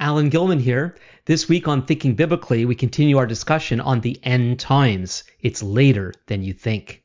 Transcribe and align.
Alan 0.00 0.28
Gilman 0.28 0.60
here. 0.60 0.94
This 1.24 1.48
week 1.48 1.66
on 1.66 1.84
Thinking 1.84 2.14
Biblically, 2.14 2.64
we 2.64 2.76
continue 2.76 3.18
our 3.18 3.26
discussion 3.26 3.80
on 3.80 4.00
the 4.00 4.16
end 4.22 4.60
times. 4.60 5.24
It's 5.40 5.60
later 5.60 6.14
than 6.28 6.44
you 6.44 6.52
think. 6.52 7.02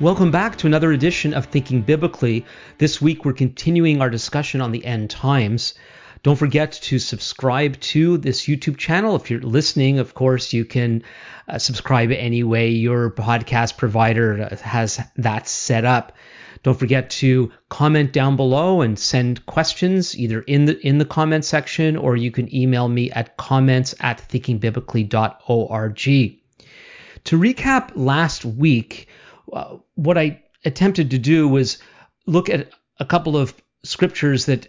Welcome 0.00 0.32
back 0.32 0.56
to 0.56 0.66
another 0.66 0.90
edition 0.90 1.32
of 1.32 1.46
Thinking 1.46 1.82
Biblically. 1.82 2.44
This 2.78 3.00
week 3.00 3.24
we're 3.24 3.32
continuing 3.32 4.02
our 4.02 4.10
discussion 4.10 4.60
on 4.60 4.72
the 4.72 4.84
end 4.84 5.08
times. 5.08 5.74
Don't 6.26 6.34
forget 6.34 6.72
to 6.72 6.98
subscribe 6.98 7.78
to 7.94 8.18
this 8.18 8.46
YouTube 8.46 8.78
channel. 8.78 9.14
If 9.14 9.30
you're 9.30 9.38
listening, 9.38 10.00
of 10.00 10.14
course, 10.14 10.52
you 10.52 10.64
can 10.64 11.04
uh, 11.46 11.58
subscribe 11.58 12.10
any 12.10 12.42
way 12.42 12.70
your 12.70 13.12
podcast 13.12 13.76
provider 13.76 14.48
has 14.60 14.98
that 15.18 15.46
set 15.46 15.84
up. 15.84 16.16
Don't 16.64 16.76
forget 16.76 17.10
to 17.10 17.52
comment 17.68 18.12
down 18.12 18.34
below 18.34 18.80
and 18.80 18.98
send 18.98 19.46
questions 19.46 20.18
either 20.18 20.40
in 20.40 20.64
the 20.64 20.84
in 20.84 20.98
the 20.98 21.04
comment 21.04 21.44
section 21.44 21.96
or 21.96 22.16
you 22.16 22.32
can 22.32 22.52
email 22.52 22.88
me 22.88 23.08
at 23.12 23.36
comments 23.36 23.94
at 24.00 24.18
thinkingbiblically.org. 24.28 26.00
To 27.22 27.38
recap 27.38 27.92
last 27.94 28.44
week, 28.44 29.06
uh, 29.52 29.76
what 29.94 30.18
I 30.18 30.42
attempted 30.64 31.12
to 31.12 31.18
do 31.18 31.46
was 31.46 31.78
look 32.26 32.50
at 32.50 32.70
a 32.98 33.04
couple 33.04 33.36
of 33.36 33.54
scriptures 33.84 34.46
that 34.46 34.66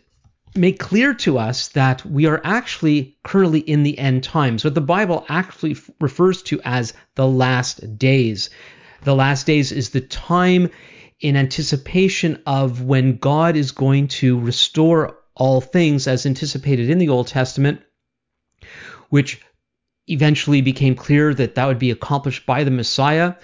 make 0.57 0.79
clear 0.79 1.13
to 1.13 1.37
us 1.37 1.69
that 1.69 2.05
we 2.05 2.25
are 2.25 2.41
actually 2.43 3.17
currently 3.23 3.59
in 3.59 3.83
the 3.83 3.97
end 3.97 4.23
times, 4.23 4.63
what 4.63 4.75
the 4.75 4.81
Bible 4.81 5.25
actually 5.29 5.77
refers 5.99 6.41
to 6.43 6.59
as 6.63 6.93
the 7.15 7.27
last 7.27 7.97
days. 7.97 8.49
The 9.03 9.15
last 9.15 9.45
days 9.45 9.71
is 9.71 9.91
the 9.91 10.01
time 10.01 10.69
in 11.19 11.35
anticipation 11.35 12.41
of 12.45 12.81
when 12.81 13.17
God 13.17 13.55
is 13.55 13.71
going 13.71 14.07
to 14.07 14.39
restore 14.39 15.17
all 15.35 15.61
things 15.61 16.07
as 16.07 16.25
anticipated 16.25 16.89
in 16.89 16.97
the 16.97 17.09
Old 17.09 17.27
Testament, 17.27 17.81
which 19.09 19.41
eventually 20.07 20.61
became 20.61 20.95
clear 20.95 21.33
that 21.33 21.55
that 21.55 21.67
would 21.67 21.79
be 21.79 21.91
accomplished 21.91 22.45
by 22.45 22.63
the 22.63 22.71
Messiah 22.71 23.35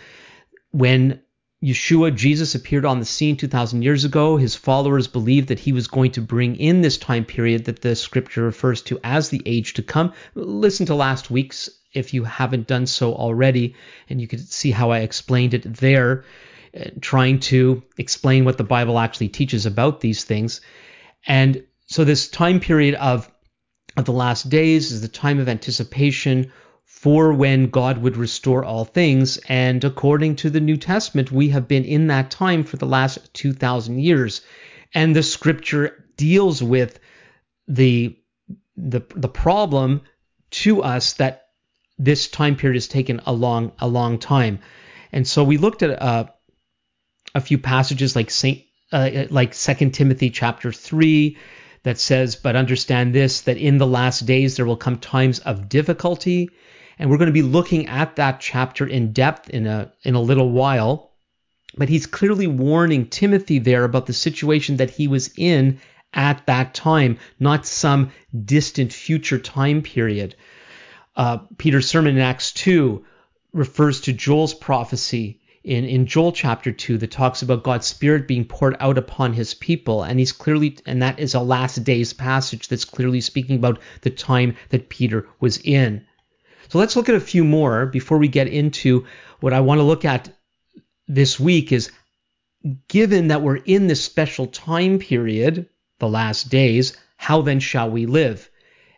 when 0.71 1.21
Yeshua, 1.63 2.13
Jesus, 2.13 2.55
appeared 2.55 2.83
on 2.83 2.99
the 2.99 3.05
scene 3.05 3.37
2,000 3.37 3.83
years 3.83 4.03
ago. 4.03 4.35
His 4.35 4.53
followers 4.53 5.07
believed 5.07 5.47
that 5.47 5.59
he 5.59 5.71
was 5.71 5.87
going 5.87 6.11
to 6.11 6.21
bring 6.21 6.57
in 6.57 6.81
this 6.81 6.97
time 6.97 7.23
period 7.23 7.65
that 7.65 7.81
the 7.81 7.95
scripture 7.95 8.43
refers 8.43 8.81
to 8.81 8.99
as 9.01 9.29
the 9.29 9.41
age 9.45 9.73
to 9.75 9.81
come. 9.83 10.11
Listen 10.35 10.85
to 10.87 10.95
last 10.95 11.31
week's 11.31 11.69
if 11.93 12.13
you 12.13 12.23
haven't 12.23 12.67
done 12.67 12.85
so 12.85 13.13
already, 13.13 13.75
and 14.09 14.19
you 14.19 14.27
can 14.27 14.39
see 14.39 14.71
how 14.71 14.91
I 14.91 14.99
explained 14.99 15.53
it 15.53 15.75
there, 15.75 16.25
uh, 16.77 16.89
trying 16.99 17.39
to 17.39 17.83
explain 17.97 18.45
what 18.45 18.57
the 18.57 18.63
Bible 18.63 18.99
actually 18.99 19.29
teaches 19.29 19.65
about 19.65 20.01
these 20.01 20.23
things. 20.23 20.59
And 21.25 21.63
so, 21.85 22.03
this 22.03 22.27
time 22.27 22.59
period 22.59 22.95
of, 22.95 23.31
of 23.95 24.05
the 24.05 24.11
last 24.11 24.49
days 24.49 24.91
is 24.91 25.01
the 25.01 25.07
time 25.07 25.39
of 25.39 25.47
anticipation 25.47 26.51
for 27.03 27.33
when 27.33 27.67
God 27.67 27.97
would 27.97 28.15
restore 28.15 28.63
all 28.63 28.85
things. 28.85 29.35
And 29.49 29.83
according 29.83 30.37
to 30.37 30.49
the 30.49 30.61
New 30.61 30.77
Testament, 30.77 31.33
we 31.33 31.49
have 31.49 31.67
been 31.67 31.83
in 31.83 32.07
that 32.07 32.31
time 32.31 32.63
for 32.63 32.77
the 32.77 32.85
last 32.85 33.33
2,000 33.33 33.99
years. 33.99 34.39
And 34.93 35.13
the 35.13 35.21
scripture 35.21 36.05
deals 36.15 36.63
with 36.63 37.01
the, 37.67 38.17
the, 38.77 39.01
the 39.17 39.27
problem 39.27 40.03
to 40.51 40.81
us 40.81 41.11
that 41.15 41.47
this 41.99 42.29
time 42.29 42.55
period 42.55 42.77
has 42.77 42.87
taken 42.87 43.19
a 43.25 43.33
long, 43.33 43.73
a 43.79 43.87
long 43.89 44.17
time. 44.17 44.59
And 45.11 45.27
so 45.27 45.43
we 45.43 45.57
looked 45.57 45.83
at 45.83 46.01
uh, 46.01 46.27
a 47.35 47.41
few 47.41 47.57
passages 47.57 48.15
like 48.15 48.31
Saint, 48.31 48.61
uh, 48.93 49.25
like 49.29 49.53
Second 49.53 49.91
Timothy 49.91 50.29
chapter 50.29 50.71
three, 50.71 51.35
that 51.83 51.99
says, 51.99 52.37
"But 52.37 52.55
understand 52.55 53.13
this: 53.13 53.41
that 53.41 53.57
in 53.57 53.77
the 53.77 53.87
last 53.87 54.25
days 54.25 54.55
there 54.55 54.65
will 54.65 54.77
come 54.77 54.99
times 54.99 55.39
of 55.39 55.67
difficulty." 55.67 56.49
And 56.99 57.09
we're 57.09 57.17
going 57.17 57.27
to 57.27 57.33
be 57.33 57.41
looking 57.41 57.87
at 57.87 58.15
that 58.17 58.39
chapter 58.39 58.85
in 58.85 59.13
depth 59.13 59.49
in 59.49 59.67
a, 59.67 59.91
in 60.03 60.15
a 60.15 60.21
little 60.21 60.51
while. 60.51 61.11
But 61.75 61.89
he's 61.89 62.05
clearly 62.05 62.47
warning 62.47 63.07
Timothy 63.07 63.59
there 63.59 63.83
about 63.83 64.05
the 64.05 64.13
situation 64.13 64.77
that 64.77 64.91
he 64.91 65.07
was 65.07 65.31
in 65.37 65.79
at 66.13 66.45
that 66.45 66.73
time, 66.73 67.17
not 67.39 67.65
some 67.65 68.11
distant 68.45 68.93
future 68.93 69.39
time 69.39 69.81
period. 69.81 70.35
Uh, 71.15 71.39
Peter's 71.57 71.87
sermon 71.87 72.15
in 72.15 72.21
Acts 72.21 72.51
2 72.51 73.03
refers 73.53 74.01
to 74.01 74.13
Joel's 74.13 74.53
prophecy 74.53 75.39
in, 75.63 75.85
in 75.85 76.05
Joel 76.05 76.31
chapter 76.31 76.71
2 76.71 76.97
that 76.99 77.11
talks 77.11 77.41
about 77.41 77.63
God's 77.63 77.87
Spirit 77.87 78.27
being 78.27 78.45
poured 78.45 78.75
out 78.79 78.97
upon 78.97 79.33
his 79.33 79.53
people. 79.53 80.03
And 80.03 80.19
he's 80.19 80.31
clearly, 80.31 80.77
and 80.85 81.01
that 81.01 81.19
is 81.19 81.33
a 81.33 81.39
last 81.39 81.83
days 81.83 82.13
passage 82.13 82.67
that's 82.67 82.85
clearly 82.85 83.21
speaking 83.21 83.55
about 83.55 83.79
the 84.01 84.09
time 84.09 84.55
that 84.69 84.89
Peter 84.89 85.27
was 85.39 85.57
in. 85.59 86.05
So 86.73 86.79
let's 86.79 86.95
look 86.95 87.07
at 87.07 87.13
a 87.13 87.19
few 87.19 87.43
more 87.43 87.85
before 87.85 88.17
we 88.17 88.27
get 88.27 88.47
into 88.47 89.05
what 89.41 89.53
I 89.53 89.59
want 89.59 89.77
to 89.77 89.83
look 89.83 90.05
at 90.05 90.35
this 91.07 91.39
week 91.39 91.71
is 91.71 91.91
given 92.87 93.27
that 93.27 93.43
we're 93.43 93.57
in 93.57 93.85
this 93.85 94.03
special 94.03 94.47
time 94.47 94.97
period, 94.97 95.69
the 95.99 96.09
last 96.09 96.49
days, 96.49 96.97
how 97.15 97.43
then 97.43 97.59
shall 97.59 97.91
we 97.91 98.07
live? 98.07 98.49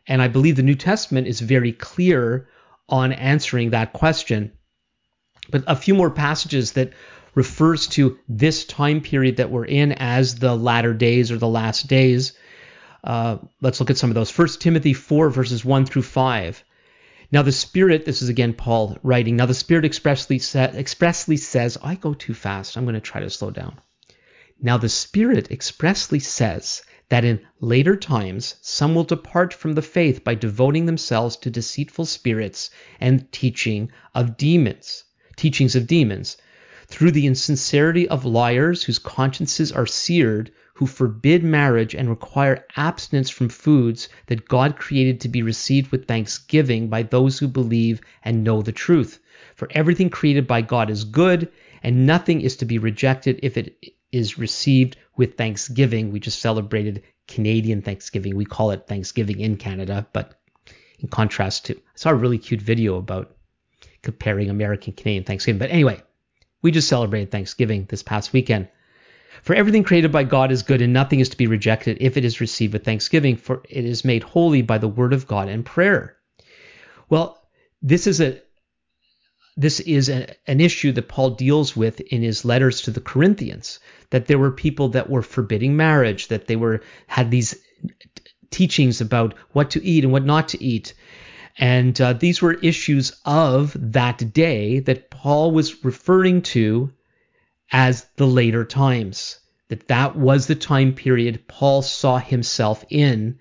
And 0.08 0.22
I 0.22 0.30
believe 0.30 0.56
the 0.56 0.64
New 0.64 0.76
Testament 0.76 1.28
is 1.28 1.42
very 1.42 1.74
clear 1.74 2.48
on 2.88 3.12
answering 3.12 3.72
that 3.72 3.92
question. 3.92 4.54
But 5.50 5.66
a 5.68 5.76
few 5.76 5.96
more 5.96 6.12
passages 6.12 6.72
that 6.72 6.94
refers 7.34 7.88
to 7.88 8.18
this 8.30 8.64
time 8.64 9.02
period 9.02 9.36
that 9.36 9.52
we're 9.52 9.66
in 9.66 9.92
as 9.92 10.36
the 10.36 10.56
latter 10.56 10.94
days 10.94 11.30
or 11.30 11.38
the 11.38 11.50
last 11.50 11.88
days. 11.88 12.38
Uh, 13.04 13.40
let's 13.60 13.82
look 13.82 13.90
at 13.90 13.98
some 13.98 14.12
of 14.12 14.16
those. 14.16 14.32
First 14.32 14.62
Timothy 14.62 14.94
4, 14.94 15.30
verses 15.30 15.66
1 15.66 15.86
through 15.86 16.04
5. 16.04 16.64
Now 17.36 17.42
the 17.42 17.52
Spirit, 17.52 18.06
this 18.06 18.22
is 18.22 18.30
again 18.30 18.54
Paul 18.54 18.98
writing. 19.04 19.36
Now 19.36 19.46
the 19.46 19.54
Spirit 19.54 19.84
expressly 19.84 20.40
sa- 20.40 20.72
expressly 20.74 21.36
says, 21.36 21.78
I 21.84 21.96
go 21.96 22.14
too 22.14 22.34
fast. 22.34 22.78
I'm 22.78 22.86
going 22.86 22.96
to 22.96 23.02
try 23.02 23.20
to 23.20 23.30
slow 23.30 23.52
down. 23.52 23.82
Now 24.62 24.78
the 24.78 24.88
Spirit 24.88 25.52
expressly 25.52 26.20
says 26.20 26.82
that 27.10 27.26
in 27.26 27.42
later 27.60 27.98
times 27.98 28.56
some 28.62 28.96
will 28.96 29.04
depart 29.04 29.54
from 29.54 29.74
the 29.74 29.82
faith 29.82 30.24
by 30.24 30.36
devoting 30.36 30.86
themselves 30.86 31.36
to 31.36 31.50
deceitful 31.50 32.06
spirits 32.06 32.70
and 33.02 33.30
teaching 33.34 33.92
of 34.14 34.38
demons, 34.38 35.04
teachings 35.36 35.76
of 35.76 35.88
demons, 35.88 36.38
through 36.88 37.12
the 37.12 37.28
insincerity 37.28 38.08
of 38.08 38.24
liars 38.24 38.84
whose 38.84 38.98
consciences 38.98 39.74
are 39.74 39.86
seared, 39.86 40.54
who 40.76 40.86
forbid 40.86 41.42
marriage 41.42 41.96
and 41.96 42.10
require 42.10 42.66
abstinence 42.76 43.30
from 43.30 43.48
foods 43.48 44.10
that 44.28 44.48
God 44.48 44.76
created 44.78 45.22
to 45.22 45.30
be 45.30 45.42
received 45.42 45.90
with 45.92 46.06
thanksgiving 46.06 46.90
by 46.90 47.02
those 47.04 47.40
who 47.40 47.48
believe 47.48 48.02
and 48.24 48.44
know 48.44 48.62
the 48.62 48.74
truth. 48.74 49.20
For 49.56 49.70
everything 49.72 50.10
created 50.10 50.48
by 50.48 50.62
God 50.62 50.90
is 50.90 51.06
good, 51.06 51.50
and 51.82 52.06
nothing 52.06 52.42
is 52.42 52.58
to 52.58 52.66
be 52.66 52.78
rejected 52.78 53.40
if 53.42 53.58
it 53.58 53.78
is 54.12 54.38
received 54.38 54.98
with 55.16 55.38
thanksgiving. 55.38 56.12
We 56.12 56.20
just 56.20 56.40
celebrated 56.40 57.04
Canadian 57.28 57.82
Thanksgiving. 57.82 58.36
We 58.36 58.44
call 58.46 58.72
it 58.72 58.86
Thanksgiving 58.86 59.40
in 59.40 59.56
Canada, 59.56 60.06
but 60.12 60.42
in 61.00 61.08
contrast 61.08 61.66
to, 61.66 61.76
I 61.76 61.80
saw 61.96 62.10
a 62.10 62.16
really 62.16 62.38
cute 62.38 62.62
video 62.62 62.98
about 62.98 63.34
comparing 64.02 64.50
American 64.50 64.92
Canadian 64.92 65.24
Thanksgiving. 65.24 65.60
But 65.60 65.72
anyway, 65.72 66.04
we 66.62 66.72
just 66.72 66.90
celebrated 66.90 67.32
Thanksgiving 67.32 67.86
this 67.88 68.04
past 68.04 68.34
weekend. 68.34 68.68
For 69.46 69.54
everything 69.54 69.84
created 69.84 70.12
by 70.12 70.24
God 70.24 70.52
is 70.52 70.64
good, 70.64 70.82
and 70.82 70.92
nothing 70.92 71.20
is 71.20 71.30
to 71.30 71.38
be 71.38 71.46
rejected 71.46 72.00
if 72.02 72.18
it 72.18 72.26
is 72.26 72.42
received 72.42 72.74
with 72.74 72.84
thanksgiving, 72.84 73.36
for 73.36 73.62
it 73.70 73.86
is 73.86 74.04
made 74.04 74.24
holy 74.24 74.64
by 74.64 74.80
the 74.80 74.88
word 74.88 75.14
of 75.14 75.28
God 75.28 75.50
and 75.50 75.64
prayer. 75.64 76.18
Well, 77.12 77.48
this 77.80 78.08
is 78.08 78.20
a 78.20 78.42
this 79.56 79.80
is 79.82 80.10
a, 80.10 80.34
an 80.48 80.60
issue 80.60 80.92
that 80.94 81.08
Paul 81.08 81.30
deals 81.30 81.78
with 81.78 82.02
in 82.02 82.24
his 82.24 82.44
letters 82.44 82.82
to 82.82 82.92
the 82.92 83.00
Corinthians. 83.00 83.80
That 84.10 84.26
there 84.26 84.40
were 84.40 84.50
people 84.50 84.90
that 84.90 85.12
were 85.12 85.22
forbidding 85.22 85.78
marriage, 85.78 86.28
that 86.30 86.48
they 86.48 86.56
were 86.56 86.82
had 87.06 87.30
these 87.30 87.54
teachings 88.50 89.00
about 89.00 89.36
what 89.52 89.70
to 89.72 89.86
eat 89.86 90.04
and 90.04 90.12
what 90.12 90.26
not 90.26 90.48
to 90.50 90.64
eat. 90.64 90.96
And 91.60 92.02
uh, 92.02 92.14
these 92.14 92.42
were 92.42 92.54
issues 92.54 93.16
of 93.26 93.78
that 93.94 94.34
day 94.34 94.80
that 94.80 95.12
Paul 95.12 95.52
was 95.52 95.86
referring 95.86 96.42
to 96.42 96.92
as 97.72 98.06
the 98.18 98.28
later 98.28 98.66
times. 98.66 99.40
That 99.70 99.88
that 99.88 100.16
was 100.16 100.46
the 100.46 100.56
time 100.56 100.94
period 100.94 101.48
Paul 101.48 101.82
saw 101.82 102.20
himself 102.20 102.86
in 102.90 103.40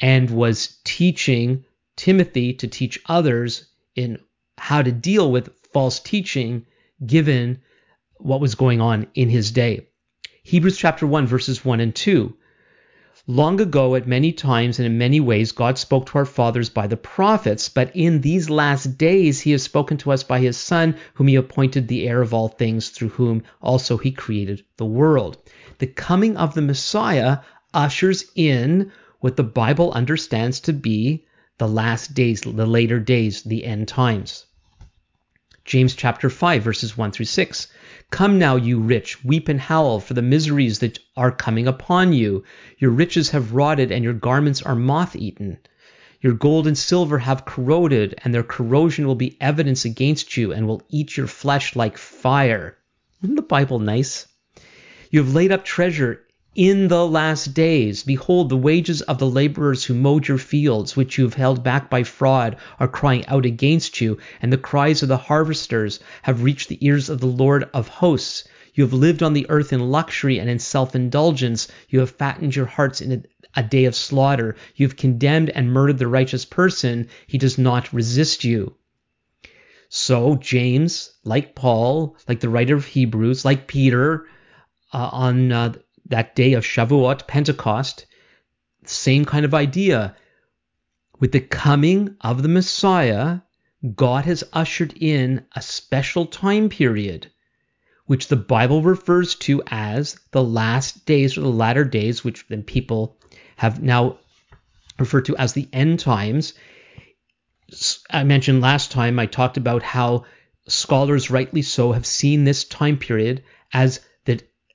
and 0.00 0.30
was 0.30 0.78
teaching 0.84 1.64
Timothy 1.96 2.52
to 2.54 2.68
teach 2.68 3.00
others 3.06 3.66
in 3.94 4.18
how 4.58 4.82
to 4.82 4.92
deal 4.92 5.30
with 5.30 5.50
false 5.72 5.98
teaching 5.98 6.66
given 7.06 7.60
what 8.16 8.40
was 8.40 8.54
going 8.54 8.80
on 8.80 9.06
in 9.14 9.30
his 9.30 9.50
day. 9.50 9.86
Hebrews 10.42 10.76
chapter 10.76 11.06
1 11.06 11.26
verses 11.26 11.64
1 11.64 11.80
and 11.80 11.94
2. 11.94 12.36
Long 13.28 13.60
ago, 13.60 13.94
at 13.94 14.08
many 14.08 14.32
times 14.32 14.80
and 14.80 14.86
in 14.86 14.98
many 14.98 15.20
ways, 15.20 15.52
God 15.52 15.78
spoke 15.78 16.06
to 16.06 16.18
our 16.18 16.24
fathers 16.24 16.70
by 16.70 16.88
the 16.88 16.96
prophets, 16.96 17.68
but 17.68 17.94
in 17.94 18.20
these 18.20 18.50
last 18.50 18.98
days 18.98 19.40
he 19.40 19.52
has 19.52 19.62
spoken 19.62 19.96
to 19.98 20.10
us 20.10 20.24
by 20.24 20.40
his 20.40 20.56
Son, 20.56 20.96
whom 21.14 21.28
he 21.28 21.36
appointed 21.36 21.86
the 21.86 22.08
heir 22.08 22.20
of 22.20 22.34
all 22.34 22.48
things, 22.48 22.88
through 22.88 23.10
whom 23.10 23.44
also 23.60 23.96
he 23.96 24.10
created 24.10 24.64
the 24.76 24.84
world. 24.84 25.36
The 25.78 25.86
coming 25.86 26.36
of 26.36 26.54
the 26.54 26.62
Messiah 26.62 27.38
ushers 27.72 28.24
in 28.34 28.90
what 29.20 29.36
the 29.36 29.44
Bible 29.44 29.92
understands 29.92 30.58
to 30.58 30.72
be 30.72 31.24
the 31.58 31.68
last 31.68 32.14
days, 32.14 32.40
the 32.40 32.66
later 32.66 32.98
days, 32.98 33.42
the 33.42 33.64
end 33.64 33.86
times. 33.86 34.46
James 35.64 35.94
chapter 35.94 36.28
5 36.28 36.60
verses 36.60 36.98
1 36.98 37.12
through 37.12 37.26
6. 37.26 37.68
Come 38.12 38.38
now, 38.38 38.56
you 38.56 38.78
rich, 38.78 39.24
weep 39.24 39.48
and 39.48 39.58
howl 39.58 39.98
for 39.98 40.12
the 40.12 40.20
miseries 40.20 40.80
that 40.80 40.98
are 41.16 41.32
coming 41.32 41.66
upon 41.66 42.12
you. 42.12 42.44
Your 42.76 42.90
riches 42.90 43.30
have 43.30 43.54
rotted 43.54 43.90
and 43.90 44.04
your 44.04 44.12
garments 44.12 44.60
are 44.60 44.74
moth 44.74 45.16
eaten. 45.16 45.56
Your 46.20 46.34
gold 46.34 46.66
and 46.66 46.76
silver 46.76 47.18
have 47.18 47.46
corroded, 47.46 48.14
and 48.22 48.34
their 48.34 48.42
corrosion 48.42 49.06
will 49.06 49.14
be 49.14 49.38
evidence 49.40 49.86
against 49.86 50.36
you 50.36 50.52
and 50.52 50.66
will 50.66 50.82
eat 50.90 51.16
your 51.16 51.26
flesh 51.26 51.74
like 51.74 51.96
fire. 51.96 52.76
Isn't 53.22 53.36
the 53.36 53.40
Bible 53.40 53.78
nice? 53.78 54.26
You 55.10 55.24
have 55.24 55.32
laid 55.32 55.50
up 55.50 55.64
treasure 55.64 56.20
in 56.54 56.88
the 56.88 57.06
last 57.06 57.54
days, 57.54 58.02
behold, 58.02 58.50
the 58.50 58.56
wages 58.58 59.00
of 59.00 59.16
the 59.16 59.28
laborers 59.28 59.84
who 59.84 59.94
mowed 59.94 60.28
your 60.28 60.36
fields, 60.36 60.94
which 60.94 61.16
you 61.16 61.24
have 61.24 61.32
held 61.32 61.64
back 61.64 61.88
by 61.88 62.02
fraud, 62.02 62.56
are 62.78 62.88
crying 62.88 63.24
out 63.26 63.46
against 63.46 64.02
you, 64.02 64.18
and 64.42 64.52
the 64.52 64.58
cries 64.58 65.02
of 65.02 65.08
the 65.08 65.16
harvesters 65.16 66.00
have 66.20 66.42
reached 66.42 66.68
the 66.68 66.84
ears 66.84 67.08
of 67.08 67.20
the 67.20 67.26
Lord 67.26 67.70
of 67.72 67.88
hosts. 67.88 68.44
You 68.74 68.84
have 68.84 68.92
lived 68.92 69.22
on 69.22 69.32
the 69.32 69.46
earth 69.48 69.72
in 69.72 69.80
luxury 69.80 70.38
and 70.38 70.50
in 70.50 70.58
self 70.58 70.94
indulgence. 70.94 71.68
You 71.88 72.00
have 72.00 72.10
fattened 72.10 72.54
your 72.54 72.66
hearts 72.66 73.00
in 73.00 73.12
a, 73.12 73.60
a, 73.60 73.62
day 73.62 73.86
of 73.86 73.94
slaughter. 73.94 74.56
You 74.76 74.86
have 74.86 74.96
condemned 74.96 75.48
and 75.48 75.72
murdered 75.72 75.98
the 75.98 76.06
righteous 76.06 76.44
person. 76.44 77.08
He 77.26 77.38
does 77.38 77.56
not 77.56 77.94
resist 77.94 78.44
you. 78.44 78.74
So, 79.88 80.36
James, 80.36 81.12
like 81.24 81.54
Paul, 81.54 82.16
like 82.28 82.40
the 82.40 82.50
writer 82.50 82.74
of 82.74 82.84
Hebrews, 82.84 83.44
like 83.44 83.66
Peter, 83.66 84.26
uh, 84.92 85.08
on 85.12 85.52
uh, 85.52 85.72
that 86.12 86.36
day 86.36 86.52
of 86.52 86.64
Shavuot, 86.64 87.26
Pentecost, 87.26 88.06
same 88.84 89.24
kind 89.24 89.44
of 89.44 89.54
idea. 89.54 90.14
With 91.18 91.32
the 91.32 91.40
coming 91.40 92.16
of 92.20 92.42
the 92.42 92.48
Messiah, 92.48 93.40
God 93.96 94.24
has 94.26 94.44
ushered 94.52 94.94
in 95.00 95.44
a 95.56 95.62
special 95.62 96.26
time 96.26 96.68
period, 96.68 97.30
which 98.06 98.28
the 98.28 98.36
Bible 98.36 98.82
refers 98.82 99.34
to 99.36 99.62
as 99.66 100.20
the 100.32 100.44
last 100.44 101.06
days 101.06 101.36
or 101.36 101.40
the 101.40 101.48
latter 101.48 101.84
days, 101.84 102.22
which 102.22 102.46
then 102.48 102.62
people 102.62 103.16
have 103.56 103.82
now 103.82 104.18
referred 104.98 105.24
to 105.26 105.36
as 105.36 105.52
the 105.52 105.68
end 105.72 105.98
times. 105.98 106.54
I 108.10 108.24
mentioned 108.24 108.60
last 108.60 108.92
time, 108.92 109.18
I 109.18 109.26
talked 109.26 109.56
about 109.56 109.82
how 109.82 110.24
scholars, 110.68 111.30
rightly 111.30 111.62
so, 111.62 111.92
have 111.92 112.04
seen 112.04 112.44
this 112.44 112.64
time 112.64 112.98
period 112.98 113.42
as 113.72 114.00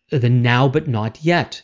the 0.10 0.30
now 0.30 0.68
but 0.68 0.88
not 0.88 1.24
yet. 1.24 1.62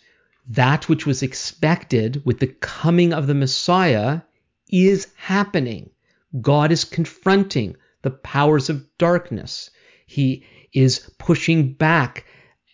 That 0.48 0.90
which 0.90 1.06
was 1.06 1.24
expected 1.24 2.22
with 2.26 2.40
the 2.40 2.48
coming 2.48 3.14
of 3.14 3.28
the 3.28 3.34
Messiah 3.34 4.22
is 4.70 5.08
happening. 5.16 5.90
God 6.42 6.72
is 6.72 6.84
confronting 6.84 7.76
the 8.02 8.12
powers 8.12 8.70
of 8.70 8.86
darkness. 8.98 9.70
He 10.06 10.44
is 10.74 11.10
pushing 11.20 11.74
back, 11.74 12.26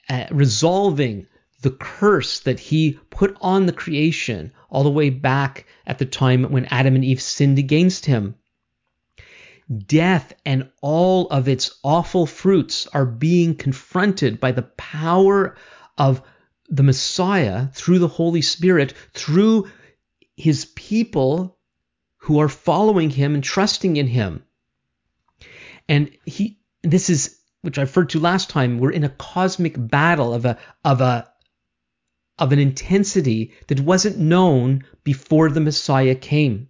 uh, 0.10 0.26
resolving 0.32 1.28
the 1.62 1.72
curse 1.72 2.40
that 2.40 2.60
he 2.60 2.98
put 3.10 3.36
on 3.42 3.66
the 3.66 3.74
creation 3.74 4.52
all 4.70 4.84
the 4.84 4.90
way 4.90 5.10
back 5.10 5.66
at 5.86 6.00
the 6.00 6.06
time 6.06 6.44
when 6.46 6.66
Adam 6.66 6.96
and 6.96 7.04
Eve 7.04 7.22
sinned 7.22 7.60
against 7.60 8.06
him. 8.06 8.36
Death 9.86 10.34
and 10.48 10.72
all 10.82 11.28
of 11.28 11.48
its 11.48 11.78
awful 11.84 12.26
fruits 12.26 12.88
are 12.88 13.06
being 13.06 13.54
confronted 13.54 14.40
by 14.40 14.52
the 14.52 14.64
power 14.64 15.56
of 15.96 16.24
the 16.70 16.82
Messiah 16.82 17.68
through 17.74 18.00
the 18.00 18.08
Holy 18.08 18.42
Spirit, 18.42 18.96
through 19.14 19.70
his 20.36 20.66
people 20.76 21.60
who 22.18 22.40
are 22.40 22.50
following 22.50 23.12
him 23.12 23.36
and 23.36 23.44
trusting 23.44 23.98
in 23.98 24.08
him. 24.08 24.44
And 25.88 26.10
he 26.26 26.60
this 26.82 27.12
is 27.12 27.38
which 27.62 27.78
I 27.78 27.82
referred 27.82 28.10
to 28.10 28.20
last 28.20 28.50
time, 28.50 28.80
we're 28.80 28.92
in 28.92 29.04
a 29.04 29.10
cosmic 29.10 29.76
battle 29.78 30.34
of 30.34 30.46
a 30.46 30.58
of 30.84 31.00
a 31.02 31.30
of 32.40 32.52
an 32.52 32.60
intensity 32.60 33.54
that 33.68 33.82
wasn't 33.82 34.18
known 34.18 34.84
before 35.04 35.52
the 35.52 35.60
Messiah 35.60 36.16
came. 36.16 36.70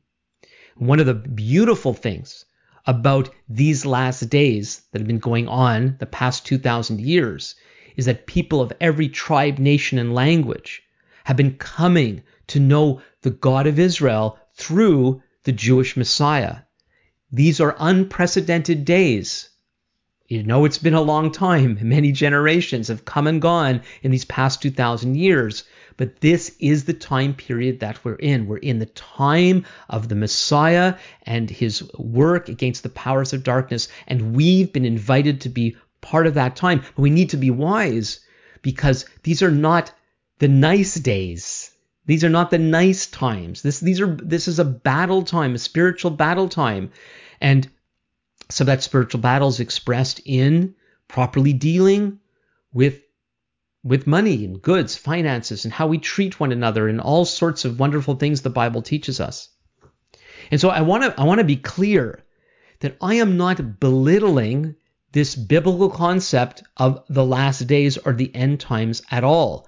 One 0.76 1.00
of 1.00 1.06
the 1.06 1.14
beautiful 1.14 1.94
things 1.94 2.44
about 2.86 3.30
these 3.48 3.86
last 3.86 4.30
days 4.30 4.82
that 4.92 5.00
have 5.00 5.08
been 5.08 5.20
going 5.20 5.48
on 5.48 5.96
the 6.00 6.06
past 6.06 6.46
2,000 6.46 7.02
years 7.02 7.56
is 7.96 8.06
that 8.06 8.28
people 8.28 8.62
of 8.62 8.72
every 8.80 9.10
tribe, 9.10 9.60
nation, 9.60 10.00
and 10.00 10.16
language 10.16 10.82
have 11.26 11.38
been 11.38 11.56
coming 11.58 12.24
to 12.48 12.60
know 12.60 13.02
the 13.22 13.30
God 13.30 13.68
of 13.68 13.78
Israel 13.80 14.40
through 14.56 15.22
the 15.44 15.52
Jewish 15.52 15.98
Messiah. 15.98 16.58
These 17.32 17.60
are 17.60 17.76
unprecedented 17.78 18.86
days. 18.86 19.49
You 20.30 20.44
know, 20.44 20.64
it's 20.64 20.78
been 20.78 20.94
a 20.94 21.02
long 21.02 21.32
time. 21.32 21.80
Many 21.82 22.12
generations 22.12 22.88
have 22.88 23.04
come 23.04 23.26
and 23.26 23.42
gone 23.42 23.82
in 24.04 24.12
these 24.12 24.26
past 24.26 24.62
2,000 24.62 25.16
years. 25.16 25.64
But 25.98 26.22
this 26.22 26.56
is 26.60 26.86
the 26.86 26.94
time 26.94 27.34
period 27.34 27.80
that 27.80 28.06
we're 28.06 28.14
in. 28.14 28.46
We're 28.46 28.58
in 28.58 28.78
the 28.78 28.86
time 28.86 29.66
of 29.90 30.08
the 30.08 30.16
Messiah 30.16 30.96
and 31.24 31.50
his 31.50 31.84
work 31.96 32.48
against 32.48 32.84
the 32.84 32.90
powers 32.90 33.34
of 33.34 33.44
darkness. 33.44 33.90
And 34.08 34.36
we've 34.36 34.72
been 34.72 34.86
invited 34.86 35.42
to 35.42 35.50
be 35.50 35.76
part 36.00 36.28
of 36.28 36.36
that 36.36 36.56
time. 36.56 36.84
But 36.96 37.02
we 37.02 37.10
need 37.10 37.32
to 37.32 37.38
be 37.38 37.50
wise 37.50 38.20
because 38.62 39.06
these 39.24 39.42
are 39.42 39.52
not 39.52 39.92
the 40.38 40.48
nice 40.48 40.94
days. 40.94 41.72
These 42.06 42.24
are 42.24 42.30
not 42.30 42.52
the 42.52 42.60
nice 42.60 43.08
times. 43.08 43.62
This 43.64 43.80
these 43.80 44.00
are 44.00 44.16
this 44.16 44.48
is 44.48 44.60
a 44.60 44.66
battle 44.66 45.24
time, 45.24 45.56
a 45.56 45.60
spiritual 45.60 46.12
battle 46.12 46.50
time. 46.50 46.92
And 47.42 47.68
so 48.50 48.64
that 48.64 48.84
spiritual 48.84 49.22
battle 49.22 49.48
is 49.48 49.60
expressed 49.60 50.22
in 50.26 50.76
properly 51.08 51.54
dealing 51.54 52.20
with 52.74 53.02
with 53.82 54.06
money 54.06 54.44
and 54.44 54.62
goods, 54.62 54.98
finances, 54.98 55.64
and 55.64 55.74
how 55.74 55.88
we 55.88 55.98
treat 55.98 56.40
one 56.40 56.52
another, 56.52 56.90
and 56.90 57.00
all 57.00 57.24
sorts 57.24 57.64
of 57.64 57.80
wonderful 57.80 58.16
things 58.16 58.42
the 58.42 58.50
Bible 58.50 58.82
teaches 58.82 59.22
us. 59.22 59.50
And 60.52 60.60
so 60.60 60.70
I 60.70 60.82
want 60.82 61.04
to 61.04 61.20
I 61.20 61.24
want 61.24 61.40
to 61.40 61.46
be 61.46 61.56
clear 61.56 62.24
that 62.80 62.98
I 63.02 63.16
am 63.16 63.38
not 63.38 63.80
belittling 63.80 64.76
this 65.12 65.36
biblical 65.36 65.90
concept 65.90 66.64
of 66.78 67.04
the 67.10 67.26
last 67.26 67.68
days 67.68 67.98
or 67.98 68.14
the 68.14 68.34
end 68.36 68.60
times 68.60 69.02
at 69.12 69.24
all. 69.24 69.68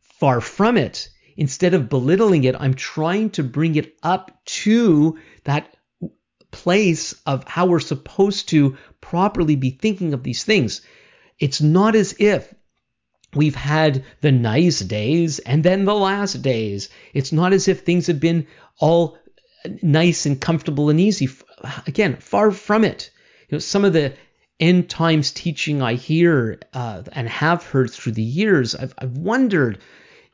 Far 0.00 0.40
from 0.40 0.76
it. 0.76 1.08
Instead 1.36 1.72
of 1.72 1.88
belittling 1.88 2.44
it, 2.44 2.54
I'm 2.58 2.74
trying 2.74 3.30
to 3.30 3.42
bring 3.42 3.76
it 3.76 3.96
up 4.02 4.44
to 4.44 5.18
that 5.44 5.74
place 6.50 7.14
of 7.26 7.46
how 7.46 7.66
we're 7.66 7.80
supposed 7.80 8.48
to 8.50 8.76
properly 9.00 9.56
be 9.56 9.70
thinking 9.70 10.14
of 10.14 10.22
these 10.22 10.44
things. 10.44 10.82
It's 11.38 11.60
not 11.60 11.94
as 11.94 12.14
if 12.18 12.52
We've 13.34 13.54
had 13.54 14.04
the 14.22 14.32
nice 14.32 14.80
days 14.80 15.38
and 15.38 15.62
then 15.62 15.84
the 15.84 15.94
last 15.94 16.42
days. 16.42 16.88
It's 17.14 17.30
not 17.30 17.52
as 17.52 17.68
if 17.68 17.80
things 17.80 18.08
have 18.08 18.18
been 18.18 18.48
all 18.78 19.18
nice 19.82 20.26
and 20.26 20.40
comfortable 20.40 20.90
and 20.90 20.98
easy. 20.98 21.28
Again, 21.86 22.16
far 22.16 22.50
from 22.50 22.82
it. 22.82 23.10
You 23.48 23.56
know, 23.56 23.58
some 23.60 23.84
of 23.84 23.92
the 23.92 24.14
end 24.58 24.90
times 24.90 25.30
teaching 25.30 25.80
I 25.80 25.94
hear 25.94 26.58
uh, 26.74 27.04
and 27.12 27.28
have 27.28 27.62
heard 27.64 27.92
through 27.92 28.12
the 28.12 28.22
years, 28.22 28.74
I've, 28.74 28.94
I've 28.98 29.16
wondered 29.16 29.78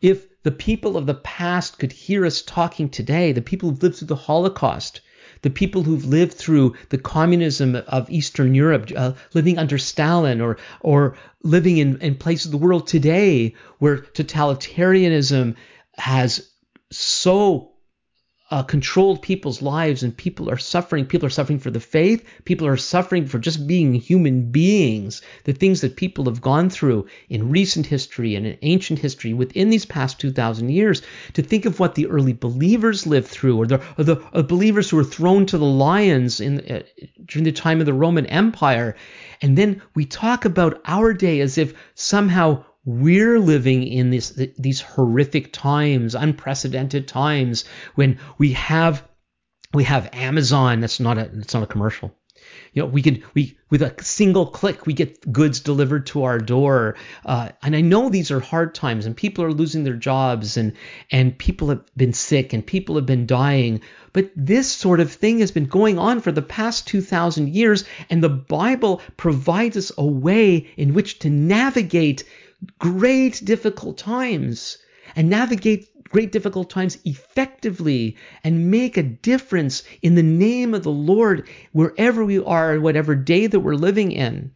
if 0.01 0.43
the 0.43 0.51
people 0.51 0.97
of 0.97 1.07
the 1.07 1.15
past 1.15 1.79
could 1.79 1.93
hear 1.93 2.25
us 2.25 2.41
talking 2.41 2.89
today, 2.89 3.33
the 3.33 3.43
people 3.43 3.69
who've 3.69 3.83
lived 3.83 3.97
through 3.97 4.09
the 4.09 4.17
Holocaust, 4.17 5.03
the 5.43 5.51
people 5.51 5.83
who've 5.83 6.05
lived 6.05 6.33
through 6.33 6.75
the 6.89 6.99
communism 6.99 7.77
of 7.89 8.11
Eastern 8.11 8.55
Europe, 8.55 8.91
uh, 8.97 9.13
living 9.35 9.59
under 9.59 9.79
Stalin, 9.79 10.41
or 10.41 10.57
or 10.81 11.17
living 11.43 11.79
in, 11.79 11.99
in 12.01 12.15
places 12.15 12.47
of 12.47 12.53
the 12.53 12.59
world 12.59 12.87
today 12.87 13.55
where 13.79 13.99
totalitarianism 13.99 15.55
has 15.99 16.51
so 16.91 17.73
uh, 18.49 18.63
controlled 18.63 19.23
people's 19.23 19.61
lives 19.61 20.05
and 20.05 20.17
people 20.17 20.49
are 20.49 20.57
suffering. 20.57 21.05
People 21.05 21.27
are 21.27 21.31
suffering 21.31 21.59
for 21.59 21.71
the 21.71 21.81
faith. 21.81 22.25
People 22.45 22.67
are 22.67 22.77
suffering 22.77 23.27
for 23.27 23.41
just 23.41 23.67
being 23.67 23.93
human 23.95 24.53
beings. 24.53 25.21
The 25.45 25.53
things 25.53 25.81
that 25.81 25.97
people 25.97 26.27
have 26.27 26.41
gone 26.41 26.71
through 26.71 27.07
in 27.29 27.51
recent 27.51 27.87
history 27.87 28.37
and 28.37 28.47
in 28.47 28.57
ancient 28.63 29.01
history 29.01 29.35
within 29.35 29.71
these 29.71 29.85
past 29.85 30.21
2,000 30.21 30.69
years. 30.69 31.03
To 31.35 31.43
think 31.43 31.65
of 31.65 31.81
what 31.81 31.97
the 31.97 32.07
early 32.07 32.33
believers 32.33 33.05
lived 33.05 33.27
through, 33.27 33.57
or 33.57 33.67
the, 33.67 33.83
or 33.99 34.05
the 34.05 34.23
or 34.33 34.45
believers 34.45 34.91
who 34.91 34.97
were 34.97 35.05
thrown 35.05 35.47
to 35.47 35.59
the 35.59 35.65
lions 35.65 36.41
in 36.41 36.61
uh, 36.71 36.83
during 37.25 37.45
the 37.45 37.53
time 37.53 37.81
of 37.81 37.87
the 37.87 37.95
Roman 37.95 38.27
Empire, 38.27 38.95
and 39.43 39.59
then 39.59 39.83
we 39.95 40.05
talk 40.05 40.45
about 40.45 40.81
our 40.85 41.13
day 41.13 41.41
as 41.41 41.59
if 41.59 41.75
somehow 41.95 42.65
we're 42.87 43.41
living 43.41 43.83
in 43.83 44.11
this, 44.11 44.31
these 44.57 44.81
horrific 44.81 45.53
times, 45.53 46.15
unprecedented 46.15 47.09
times 47.09 47.65
when 47.97 48.19
we 48.39 48.53
have 48.53 49.07
we 49.75 49.85
have 49.85 50.09
Amazon. 50.13 50.81
That's 50.81 51.01
not 51.01 51.19
a 51.19 51.29
it's 51.35 51.53
not 51.53 51.65
a 51.65 51.67
commercial. 51.67 52.15
You 52.73 52.83
know, 52.83 52.89
we 52.89 53.03
can 53.03 53.25
we 53.35 53.59
with 53.71 53.83
a 53.83 53.93
single 54.03 54.47
click 54.47 54.87
we 54.87 54.93
get 54.93 55.33
goods 55.33 55.59
delivered 55.61 56.07
to 56.07 56.23
our 56.23 56.39
door. 56.39 56.97
Uh, 57.25 57.49
and 57.61 57.75
I 57.75 57.81
know 57.81 58.09
these 58.09 58.31
are 58.31 58.39
hard 58.39 58.75
times, 58.75 59.05
and 59.05 59.17
people 59.17 59.45
are 59.45 59.53
losing 59.53 59.83
their 59.83 59.97
jobs, 59.97 60.57
and 60.57 60.75
and 61.11 61.37
people 61.37 61.69
have 61.71 61.83
been 61.97 62.13
sick, 62.13 62.53
and 62.53 62.65
people 62.65 62.95
have 62.95 63.07
been 63.07 63.27
dying. 63.27 63.81
But 64.13 64.31
this 64.37 64.71
sort 64.71 65.01
of 65.01 65.11
thing 65.13 65.41
has 65.41 65.51
been 65.51 65.67
going 65.67 65.99
on 65.99 66.21
for 66.21 66.31
the 66.31 66.43
past 66.43 66.87
two 66.87 67.01
thousand 67.01 67.53
years, 67.55 67.85
and 68.11 68.23
the 68.23 68.29
Bible 68.29 69.03
provides 69.17 69.77
us 69.77 69.91
a 69.99 70.07
way 70.07 70.69
in 70.77 70.95
which 70.95 71.19
to 71.21 71.31
navigate 71.31 72.23
great 72.79 73.45
difficult 73.45 73.99
times 73.99 74.79
and 75.15 75.31
navigate 75.31 75.89
great 76.09 76.33
difficult 76.33 76.71
times 76.71 76.99
effectively 77.05 78.17
and 78.45 78.71
make 78.71 78.97
a 78.97 79.03
difference 79.03 79.83
in 80.03 80.15
the 80.15 80.23
name 80.23 80.75
of 80.75 80.83
the 80.83 80.91
Lord 80.91 81.49
wherever 81.73 82.25
we 82.25 82.39
are, 82.43 82.81
whatever 82.81 83.15
day 83.15 83.47
that 83.47 83.61
we're 83.61 83.75
living 83.75 84.13
in. 84.13 84.53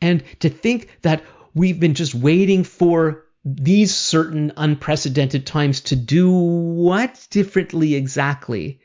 And 0.00 0.22
to 0.40 0.48
think 0.48 0.88
that 1.02 1.22
we've 1.54 1.80
been 1.80 1.94
just 1.94 2.14
waiting 2.14 2.64
for 2.64 3.24
these 3.44 3.94
certain 3.94 4.52
unprecedented 4.56 5.46
times 5.46 5.80
to 5.80 5.96
do 5.96 6.30
what 6.30 7.26
differently 7.30 7.94
exactly? 7.94 8.80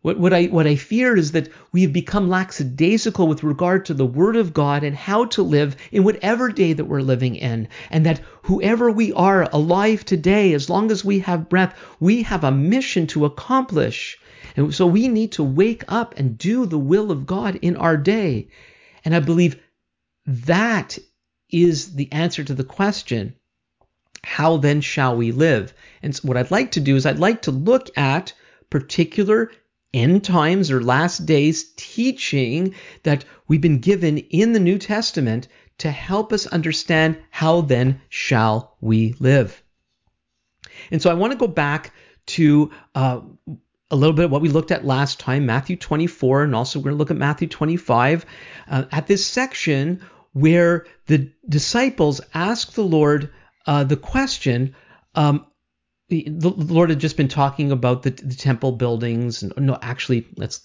What, 0.00 0.18
what, 0.20 0.32
I, 0.32 0.44
what 0.44 0.68
I 0.68 0.76
fear 0.76 1.16
is 1.16 1.32
that 1.32 1.48
we 1.72 1.82
have 1.82 1.92
become 1.92 2.28
lackadaisical 2.28 3.26
with 3.26 3.42
regard 3.42 3.84
to 3.86 3.94
the 3.94 4.06
Word 4.06 4.36
of 4.36 4.54
God 4.54 4.84
and 4.84 4.94
how 4.94 5.24
to 5.24 5.42
live 5.42 5.76
in 5.90 6.04
whatever 6.04 6.50
day 6.50 6.72
that 6.72 6.84
we're 6.84 7.00
living 7.00 7.34
in. 7.34 7.66
And 7.90 8.06
that 8.06 8.20
whoever 8.42 8.92
we 8.92 9.12
are 9.12 9.48
alive 9.52 10.04
today, 10.04 10.52
as 10.52 10.70
long 10.70 10.92
as 10.92 11.04
we 11.04 11.18
have 11.20 11.48
breath, 11.48 11.74
we 11.98 12.22
have 12.22 12.44
a 12.44 12.52
mission 12.52 13.08
to 13.08 13.24
accomplish. 13.24 14.16
And 14.56 14.72
so 14.72 14.86
we 14.86 15.08
need 15.08 15.32
to 15.32 15.42
wake 15.42 15.82
up 15.88 16.14
and 16.16 16.38
do 16.38 16.64
the 16.64 16.78
will 16.78 17.10
of 17.10 17.26
God 17.26 17.56
in 17.56 17.76
our 17.76 17.96
day. 17.96 18.48
And 19.04 19.16
I 19.16 19.20
believe 19.20 19.60
that 20.26 20.96
is 21.50 21.96
the 21.96 22.12
answer 22.12 22.44
to 22.44 22.54
the 22.54 22.64
question 22.64 23.34
how 24.24 24.58
then 24.58 24.80
shall 24.80 25.16
we 25.16 25.32
live? 25.32 25.72
And 26.02 26.14
so 26.14 26.28
what 26.28 26.36
I'd 26.36 26.50
like 26.50 26.72
to 26.72 26.80
do 26.80 26.96
is 26.96 27.06
I'd 27.06 27.18
like 27.18 27.42
to 27.42 27.50
look 27.50 27.88
at 27.96 28.32
particular 28.68 29.50
end 29.94 30.24
times 30.24 30.70
or 30.70 30.82
last 30.82 31.26
days 31.26 31.72
teaching 31.76 32.74
that 33.02 33.24
we've 33.46 33.60
been 33.60 33.80
given 33.80 34.18
in 34.18 34.52
the 34.52 34.60
New 34.60 34.78
Testament 34.78 35.48
to 35.78 35.90
help 35.90 36.32
us 36.32 36.46
understand 36.46 37.18
how 37.30 37.62
then 37.62 38.00
shall 38.08 38.76
we 38.80 39.14
live. 39.20 39.62
And 40.90 41.00
so 41.00 41.10
I 41.10 41.14
want 41.14 41.32
to 41.32 41.38
go 41.38 41.46
back 41.46 41.92
to 42.26 42.70
uh, 42.94 43.20
a 43.90 43.96
little 43.96 44.14
bit 44.14 44.26
of 44.26 44.30
what 44.30 44.42
we 44.42 44.48
looked 44.48 44.70
at 44.70 44.84
last 44.84 45.18
time, 45.18 45.46
Matthew 45.46 45.76
24, 45.76 46.44
and 46.44 46.54
also 46.54 46.78
we're 46.78 46.84
going 46.84 46.94
to 46.94 46.98
look 46.98 47.10
at 47.10 47.16
Matthew 47.16 47.48
25, 47.48 48.26
uh, 48.68 48.84
at 48.92 49.06
this 49.06 49.24
section 49.24 50.04
where 50.32 50.86
the 51.06 51.32
disciples 51.48 52.20
ask 52.34 52.72
the 52.72 52.84
Lord 52.84 53.32
uh, 53.66 53.84
the 53.84 53.96
question, 53.96 54.74
um, 55.14 55.46
the, 56.08 56.24
Lord 56.48 56.90
had 56.90 57.00
just 57.00 57.16
been 57.16 57.28
talking 57.28 57.70
about 57.70 58.02
the, 58.02 58.10
the 58.10 58.34
temple 58.34 58.72
buildings. 58.72 59.42
And, 59.42 59.52
No, 59.58 59.78
actually, 59.82 60.26
let's 60.36 60.60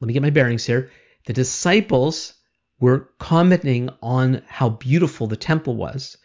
let 0.00 0.06
me 0.06 0.14
get 0.14 0.22
my 0.22 0.30
bearings 0.30 0.64
here. 0.64 0.90
The 1.26 1.32
disciples 1.32 2.34
were 2.78 3.10
commenting 3.18 3.90
on 4.02 4.42
how 4.46 4.68
beautiful 4.68 5.26
the 5.26 5.36
temple 5.36 5.76
was, 5.76 6.16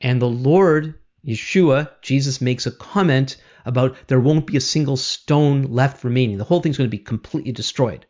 and 0.00 0.20
the 0.20 0.28
Lord 0.28 0.94
Yeshua, 1.26 1.90
Jesus 2.02 2.40
makes 2.40 2.66
a 2.66 2.70
comment 2.70 3.36
about 3.64 3.96
there 4.08 4.20
won't 4.20 4.46
be 4.46 4.56
a 4.56 4.60
single 4.60 4.96
stone 4.96 5.64
left 5.64 6.02
remaining. 6.02 6.38
The 6.38 6.44
whole 6.44 6.60
thing's 6.60 6.78
going 6.78 6.90
to 6.90 6.96
be 6.96 7.02
completely 7.02 7.52
destroyed. 7.52 8.06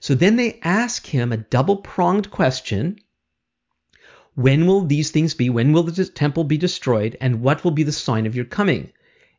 So 0.00 0.14
then 0.14 0.36
they 0.36 0.58
ask 0.62 1.06
him 1.06 1.32
a 1.32 1.36
double 1.36 1.76
pronged 1.76 2.30
question 2.30 2.98
When 4.34 4.66
will 4.66 4.82
these 4.82 5.10
things 5.10 5.34
be? 5.34 5.50
When 5.50 5.72
will 5.72 5.82
the 5.82 6.04
temple 6.06 6.44
be 6.44 6.56
destroyed? 6.56 7.16
And 7.20 7.42
what 7.42 7.62
will 7.64 7.70
be 7.70 7.82
the 7.82 7.92
sign 7.92 8.26
of 8.26 8.34
your 8.34 8.46
coming? 8.46 8.92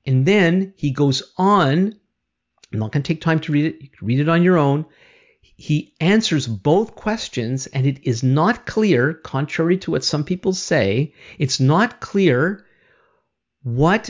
And 0.05 0.25
then 0.25 0.73
he 0.77 0.91
goes 0.91 1.33
on. 1.37 1.95
I'm 2.73 2.79
not 2.79 2.91
going 2.91 3.03
to 3.03 3.13
take 3.13 3.21
time 3.21 3.39
to 3.41 3.51
read 3.51 3.65
it. 3.65 3.81
You 3.81 3.89
can 3.89 4.07
read 4.07 4.19
it 4.19 4.29
on 4.29 4.43
your 4.43 4.57
own. 4.57 4.85
He 5.41 5.93
answers 5.99 6.47
both 6.47 6.95
questions, 6.95 7.67
and 7.67 7.85
it 7.85 7.99
is 8.03 8.23
not 8.23 8.65
clear, 8.65 9.13
contrary 9.13 9.77
to 9.79 9.91
what 9.91 10.03
some 10.03 10.23
people 10.23 10.53
say, 10.53 11.13
it's 11.37 11.59
not 11.59 11.99
clear 11.99 12.65
what 13.61 14.09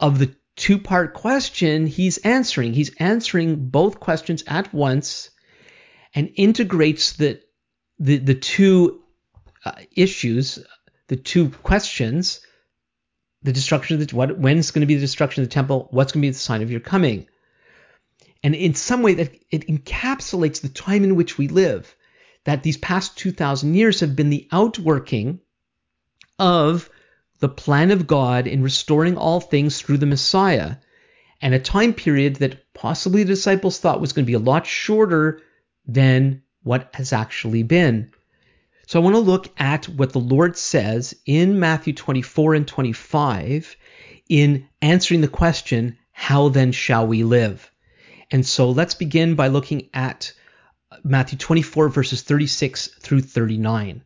of 0.00 0.18
the 0.18 0.34
two 0.56 0.78
part 0.78 1.14
question 1.14 1.86
he's 1.86 2.18
answering. 2.18 2.74
He's 2.74 2.94
answering 2.96 3.70
both 3.70 4.00
questions 4.00 4.44
at 4.46 4.74
once 4.74 5.30
and 6.14 6.30
integrates 6.36 7.14
the, 7.14 7.40
the, 7.98 8.18
the 8.18 8.34
two 8.34 9.02
uh, 9.64 9.72
issues, 9.96 10.58
the 11.08 11.16
two 11.16 11.48
questions 11.48 12.40
the 13.42 13.52
destruction 13.52 14.00
of 14.00 14.06
the 14.06 14.16
what 14.16 14.38
when's 14.38 14.70
going 14.70 14.80
to 14.80 14.86
be 14.86 14.94
the 14.94 15.00
destruction 15.00 15.42
of 15.42 15.48
the 15.48 15.54
temple? 15.54 15.88
What's 15.90 16.12
going 16.12 16.22
to 16.22 16.26
be 16.26 16.30
the 16.30 16.38
sign 16.38 16.62
of 16.62 16.70
your 16.70 16.80
coming? 16.80 17.26
And 18.42 18.54
in 18.54 18.74
some 18.74 19.02
way 19.02 19.14
that 19.14 19.32
it 19.50 19.68
encapsulates 19.68 20.60
the 20.60 20.68
time 20.68 21.04
in 21.04 21.16
which 21.16 21.38
we 21.38 21.48
live 21.48 21.94
that 22.44 22.62
these 22.62 22.76
past 22.76 23.16
2000 23.18 23.74
years 23.74 24.00
have 24.00 24.16
been 24.16 24.30
the 24.30 24.48
outworking 24.50 25.40
of 26.38 26.90
the 27.38 27.48
plan 27.48 27.90
of 27.90 28.06
God 28.06 28.46
in 28.46 28.62
restoring 28.62 29.16
all 29.16 29.40
things 29.40 29.80
through 29.80 29.98
the 29.98 30.06
Messiah 30.06 30.76
and 31.40 31.54
a 31.54 31.58
time 31.58 31.92
period 31.92 32.36
that 32.36 32.72
possibly 32.74 33.22
the 33.22 33.34
disciples 33.34 33.78
thought 33.78 34.00
was 34.00 34.12
going 34.12 34.24
to 34.24 34.30
be 34.30 34.34
a 34.34 34.38
lot 34.38 34.66
shorter 34.66 35.40
than 35.86 36.42
what 36.62 36.90
has 36.94 37.12
actually 37.12 37.62
been 37.62 38.12
so 38.92 39.00
I 39.00 39.04
want 39.04 39.16
to 39.16 39.20
look 39.20 39.48
at 39.56 39.88
what 39.88 40.12
the 40.12 40.20
Lord 40.20 40.54
says 40.58 41.16
in 41.24 41.58
Matthew 41.58 41.94
24 41.94 42.56
and 42.56 42.68
25 42.68 43.74
in 44.28 44.68
answering 44.82 45.22
the 45.22 45.28
question, 45.28 45.96
How 46.10 46.50
then 46.50 46.72
shall 46.72 47.06
we 47.06 47.24
live? 47.24 47.72
And 48.30 48.44
so 48.44 48.70
let's 48.70 48.92
begin 48.92 49.34
by 49.34 49.48
looking 49.48 49.88
at 49.94 50.34
Matthew 51.02 51.38
24, 51.38 51.88
verses 51.88 52.20
36 52.20 52.88
through 53.00 53.22
39. 53.22 54.02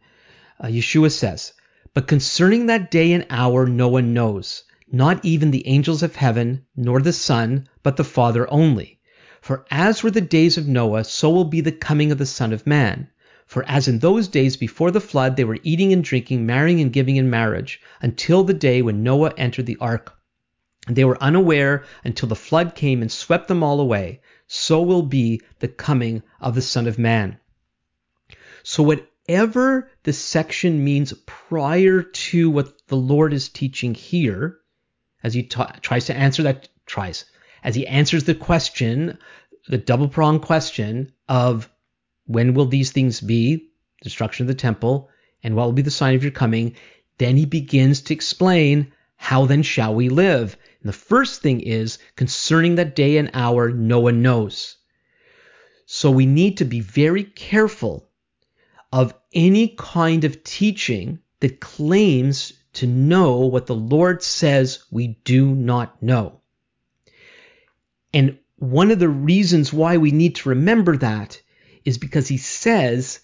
Uh, 0.60 0.66
Yeshua 0.68 1.10
says, 1.10 1.52
But 1.92 2.06
concerning 2.06 2.66
that 2.66 2.92
day 2.92 3.12
and 3.12 3.26
hour 3.28 3.66
no 3.66 3.88
one 3.88 4.14
knows, 4.14 4.62
not 4.92 5.24
even 5.24 5.50
the 5.50 5.66
angels 5.66 6.04
of 6.04 6.14
heaven, 6.14 6.64
nor 6.76 7.00
the 7.00 7.12
Son, 7.12 7.68
but 7.82 7.96
the 7.96 8.04
Father 8.04 8.48
only. 8.52 9.00
For 9.40 9.66
as 9.68 10.04
were 10.04 10.12
the 10.12 10.20
days 10.20 10.56
of 10.56 10.68
Noah, 10.68 11.02
so 11.02 11.28
will 11.30 11.44
be 11.44 11.60
the 11.60 11.72
coming 11.72 12.12
of 12.12 12.18
the 12.18 12.24
Son 12.24 12.52
of 12.52 12.68
Man. 12.68 13.08
For 13.46 13.64
as 13.68 13.86
in 13.86 14.00
those 14.00 14.26
days 14.26 14.56
before 14.56 14.90
the 14.90 15.00
flood, 15.00 15.36
they 15.36 15.44
were 15.44 15.58
eating 15.62 15.92
and 15.92 16.02
drinking, 16.02 16.44
marrying 16.44 16.80
and 16.80 16.92
giving 16.92 17.14
in 17.14 17.30
marriage, 17.30 17.80
until 18.02 18.42
the 18.42 18.52
day 18.52 18.82
when 18.82 19.04
Noah 19.04 19.32
entered 19.36 19.66
the 19.66 19.76
ark. 19.80 20.18
And 20.88 20.96
they 20.96 21.04
were 21.04 21.22
unaware 21.22 21.84
until 22.02 22.28
the 22.28 22.34
flood 22.34 22.74
came 22.74 23.02
and 23.02 23.10
swept 23.10 23.46
them 23.46 23.62
all 23.62 23.80
away. 23.80 24.20
So 24.48 24.82
will 24.82 25.02
be 25.02 25.40
the 25.60 25.68
coming 25.68 26.24
of 26.40 26.56
the 26.56 26.62
Son 26.62 26.88
of 26.88 26.98
Man. 26.98 27.38
So, 28.64 28.82
whatever 28.82 29.90
the 30.02 30.12
section 30.12 30.82
means 30.82 31.12
prior 31.24 32.02
to 32.02 32.50
what 32.50 32.86
the 32.88 32.96
Lord 32.96 33.32
is 33.32 33.48
teaching 33.48 33.94
here, 33.94 34.58
as 35.22 35.34
he 35.34 35.44
tries 35.44 36.06
to 36.06 36.16
answer 36.16 36.42
that, 36.42 36.68
tries, 36.84 37.24
as 37.62 37.76
he 37.76 37.86
answers 37.86 38.24
the 38.24 38.34
question, 38.34 39.18
the 39.68 39.78
double 39.78 40.08
pronged 40.08 40.42
question 40.42 41.12
of 41.28 41.68
when 42.26 42.54
will 42.54 42.66
these 42.66 42.92
things 42.92 43.20
be? 43.20 43.70
Destruction 44.02 44.44
of 44.44 44.48
the 44.48 44.54
temple. 44.54 45.08
And 45.42 45.54
what 45.54 45.64
will 45.64 45.72
be 45.72 45.82
the 45.82 45.90
sign 45.90 46.14
of 46.14 46.22
your 46.22 46.32
coming? 46.32 46.74
Then 47.18 47.36
he 47.36 47.46
begins 47.46 48.02
to 48.02 48.14
explain 48.14 48.92
how 49.16 49.46
then 49.46 49.62
shall 49.62 49.94
we 49.94 50.08
live? 50.08 50.56
And 50.82 50.88
the 50.88 50.96
first 50.96 51.40
thing 51.40 51.60
is 51.60 51.98
concerning 52.16 52.74
that 52.74 52.94
day 52.94 53.16
and 53.16 53.30
hour, 53.32 53.70
no 53.70 54.00
one 54.00 54.22
knows. 54.22 54.76
So 55.86 56.10
we 56.10 56.26
need 56.26 56.58
to 56.58 56.64
be 56.64 56.80
very 56.80 57.24
careful 57.24 58.08
of 58.92 59.14
any 59.32 59.74
kind 59.78 60.24
of 60.24 60.44
teaching 60.44 61.20
that 61.40 61.60
claims 61.60 62.52
to 62.74 62.86
know 62.86 63.46
what 63.46 63.66
the 63.66 63.74
Lord 63.74 64.22
says 64.22 64.84
we 64.90 65.18
do 65.24 65.54
not 65.54 66.02
know. 66.02 66.40
And 68.12 68.38
one 68.56 68.90
of 68.90 68.98
the 68.98 69.08
reasons 69.08 69.72
why 69.72 69.96
we 69.96 70.10
need 70.10 70.36
to 70.36 70.48
remember 70.48 70.96
that 70.98 71.40
is 71.86 71.96
because 71.96 72.28
he 72.28 72.36
says 72.36 73.20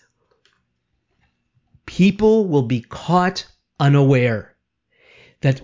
people 1.85 2.47
will 2.47 2.63
be 2.63 2.81
caught 2.81 3.45
unaware. 3.79 4.55
That 5.43 5.61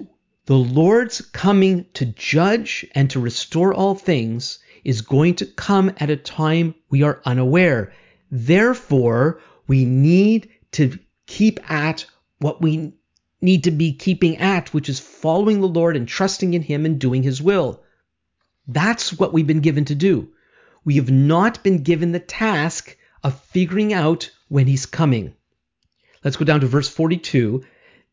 the 0.47 0.57
Lord's 0.57 1.21
coming 1.21 1.87
to 1.95 2.05
judge 2.07 2.85
and 2.95 3.09
to 3.11 3.21
restore 3.21 3.73
all 3.73 3.95
things 3.95 4.59
is 4.85 5.00
going 5.00 5.37
to 5.37 5.47
come 5.47 5.93
at 5.99 6.11
a 6.11 6.17
time 6.17 6.75
we 6.90 7.02
are 7.02 7.23
unaware. 7.25 7.93
Therefore, 8.31 9.40
we 9.69 9.85
need 9.85 10.50
to 10.73 10.99
keep 11.26 11.61
at 11.71 12.05
what 12.38 12.61
we 12.61 12.93
need 13.40 13.64
to 13.64 13.71
be 13.71 13.93
keeping 13.93 14.38
at, 14.38 14.75
which 14.75 14.88
is 14.88 14.99
following 14.99 15.61
the 15.61 15.69
Lord 15.69 15.97
and 15.97 16.09
trusting 16.09 16.55
in 16.55 16.62
Him 16.62 16.85
and 16.85 16.99
doing 16.99 17.23
His 17.23 17.40
will. 17.40 17.83
That's 18.67 19.12
what 19.12 19.33
we've 19.33 19.47
been 19.47 19.61
given 19.61 19.85
to 19.87 19.95
do. 19.95 20.31
We 20.88 20.97
have 20.97 21.11
not 21.11 21.62
been 21.62 21.83
given 21.83 22.12
the 22.12 22.18
task 22.18 22.97
of 23.23 23.38
figuring 23.42 23.92
out 23.92 24.30
when 24.49 24.66
He's 24.66 24.87
coming. 24.87 25.35
Let's 26.25 26.38
go 26.38 26.47
down 26.47 26.61
to 26.61 26.66
verse 26.66 26.88
42. 26.88 27.62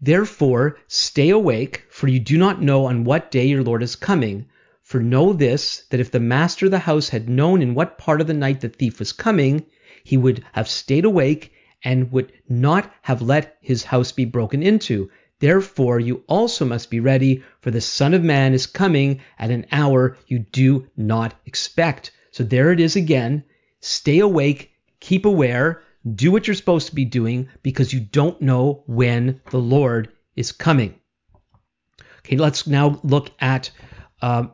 Therefore, 0.02 0.78
stay 0.90 1.30
awake, 1.30 1.86
for 1.90 2.10
you 2.10 2.20
do 2.20 2.38
not 2.38 2.62
know 2.62 2.88
on 2.88 3.06
what 3.06 3.32
day 3.32 3.46
your 3.46 3.64
Lord 3.64 3.82
is 3.82 3.96
coming. 3.96 4.48
For 4.82 5.00
know 5.00 5.32
this, 5.32 5.86
that 5.90 6.02
if 6.02 6.12
the 6.12 6.20
master 6.20 6.66
of 6.66 6.72
the 6.72 6.80
house 6.80 7.08
had 7.08 7.30
known 7.30 7.62
in 7.62 7.76
what 7.76 7.98
part 7.98 8.20
of 8.20 8.28
the 8.28 8.34
night 8.34 8.60
the 8.60 8.68
thief 8.68 9.00
was 9.00 9.14
coming, 9.14 9.66
he 10.04 10.18
would 10.18 10.44
have 10.52 10.68
stayed 10.68 11.06
awake 11.06 11.54
and 11.82 12.12
would 12.12 12.34
not 12.50 12.94
have 13.04 13.22
let 13.22 13.56
his 13.62 13.86
house 13.86 14.12
be 14.12 14.26
broken 14.26 14.62
into. 14.62 15.10
Therefore, 15.40 16.02
you 16.02 16.26
also 16.28 16.66
must 16.66 16.90
be 16.90 17.00
ready, 17.00 17.42
for 17.62 17.72
the 17.72 17.80
Son 17.80 18.14
of 18.14 18.22
Man 18.22 18.54
is 18.54 18.68
coming 18.68 19.22
at 19.40 19.50
an 19.50 19.66
hour 19.72 20.18
you 20.28 20.40
do 20.40 20.90
not 20.98 21.40
expect. 21.46 22.12
So 22.36 22.44
there 22.44 22.74
it 22.74 22.82
is 22.82 22.98
again. 22.98 23.46
Stay 23.80 24.20
awake, 24.20 24.72
keep 25.00 25.24
aware, 25.24 25.84
do 26.16 26.34
what 26.34 26.46
you're 26.46 26.56
supposed 26.56 26.88
to 26.88 26.96
be 26.96 27.06
doing 27.06 27.48
because 27.64 27.94
you 27.94 28.02
don't 28.02 28.42
know 28.42 28.84
when 28.88 29.40
the 29.52 29.58
Lord 29.58 30.10
is 30.36 30.52
coming. 30.52 30.96
Okay, 32.20 32.36
let's 32.36 32.68
now 32.68 33.00
look 33.06 33.32
at 33.40 33.72
uh, 34.22 34.48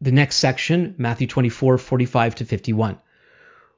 the 0.00 0.10
next 0.10 0.36
section, 0.36 0.94
Matthew 0.96 1.26
24, 1.26 1.76
45 1.76 2.36
to 2.36 2.46
51. 2.46 2.98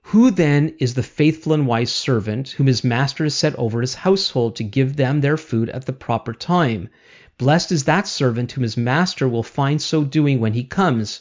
Who 0.02 0.30
then 0.30 0.76
is 0.78 0.94
the 0.94 1.02
faithful 1.02 1.54
and 1.54 1.66
wise 1.66 1.90
servant 1.90 2.50
whom 2.50 2.68
his 2.68 2.84
master 2.84 3.24
has 3.24 3.34
set 3.34 3.56
over 3.56 3.80
his 3.80 3.94
household 3.96 4.54
to 4.54 4.62
give 4.62 4.94
them 4.94 5.22
their 5.22 5.36
food 5.36 5.70
at 5.70 5.86
the 5.86 5.92
proper 5.92 6.32
time? 6.32 6.88
Blessed 7.36 7.72
is 7.72 7.82
that 7.82 8.06
servant 8.06 8.52
whom 8.52 8.62
his 8.62 8.76
master 8.76 9.28
will 9.28 9.42
find 9.42 9.82
so 9.82 10.04
doing 10.04 10.38
when 10.38 10.52
he 10.52 10.62
comes. 10.62 11.20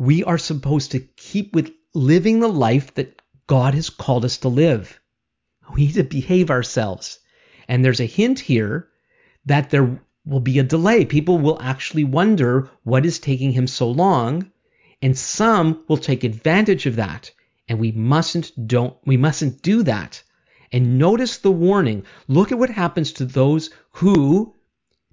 we 0.00 0.24
are 0.24 0.38
supposed 0.38 0.92
to 0.92 0.98
keep 0.98 1.54
with 1.54 1.70
living 1.92 2.40
the 2.40 2.48
life 2.48 2.94
that 2.94 3.20
God 3.46 3.74
has 3.74 3.90
called 3.90 4.24
us 4.24 4.38
to 4.38 4.48
live. 4.48 4.98
We 5.74 5.88
need 5.88 5.94
to 5.96 6.04
behave 6.04 6.50
ourselves. 6.50 7.18
And 7.68 7.84
there's 7.84 8.00
a 8.00 8.06
hint 8.06 8.40
here 8.40 8.88
that 9.44 9.68
there 9.68 10.00
will 10.24 10.40
be 10.40 10.58
a 10.58 10.62
delay. 10.62 11.04
People 11.04 11.36
will 11.36 11.60
actually 11.60 12.04
wonder 12.04 12.70
what 12.82 13.04
is 13.04 13.18
taking 13.18 13.52
him 13.52 13.66
so 13.66 13.90
long, 13.90 14.50
and 15.02 15.18
some 15.18 15.84
will 15.86 15.98
take 15.98 16.24
advantage 16.24 16.86
of 16.86 16.96
that. 16.96 17.30
And 17.68 17.78
we 17.78 17.92
mustn't 17.92 18.52
don't 18.66 18.96
we 19.04 19.18
mustn't 19.18 19.60
do 19.60 19.82
that. 19.82 20.22
And 20.72 20.98
notice 20.98 21.36
the 21.36 21.52
warning. 21.52 22.04
Look 22.26 22.52
at 22.52 22.58
what 22.58 22.70
happens 22.70 23.12
to 23.12 23.26
those 23.26 23.68
who 23.90 24.54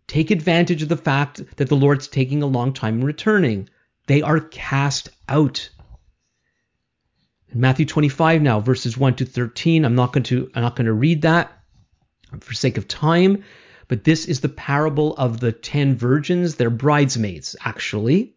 take 0.08 0.32
advantage 0.32 0.82
of 0.82 0.88
the 0.88 0.96
fact 0.96 1.58
that 1.58 1.68
the 1.68 1.76
Lord's 1.76 2.08
taking 2.08 2.42
a 2.42 2.48
long 2.48 2.72
time 2.72 3.00
in 3.00 3.06
returning. 3.06 3.70
They 4.08 4.22
are 4.22 4.40
cast 4.40 5.10
out. 5.28 5.70
In 7.50 7.60
Matthew 7.60 7.86
25 7.86 8.42
now, 8.42 8.62
verses 8.62 8.98
1 8.98 9.16
to 9.16 9.26
13, 9.26 9.84
I'm 9.84 9.96
not 9.96 10.14
going 10.14 10.24
to 10.24 10.50
I'm 10.56 10.62
not 10.62 10.78
going 10.78 10.86
to 10.86 10.94
read 10.94 11.24
that 11.24 11.52
for 12.40 12.54
sake 12.54 12.78
of 12.78 12.88
time, 12.88 13.44
but 13.90 14.06
this 14.06 14.26
is 14.26 14.40
the 14.40 14.50
parable 14.50 15.16
of 15.18 15.42
the 15.42 15.52
10 15.52 15.98
virgins, 15.98 16.56
they're 16.56 16.70
bridesmaids 16.70 17.58
actually. 17.64 18.36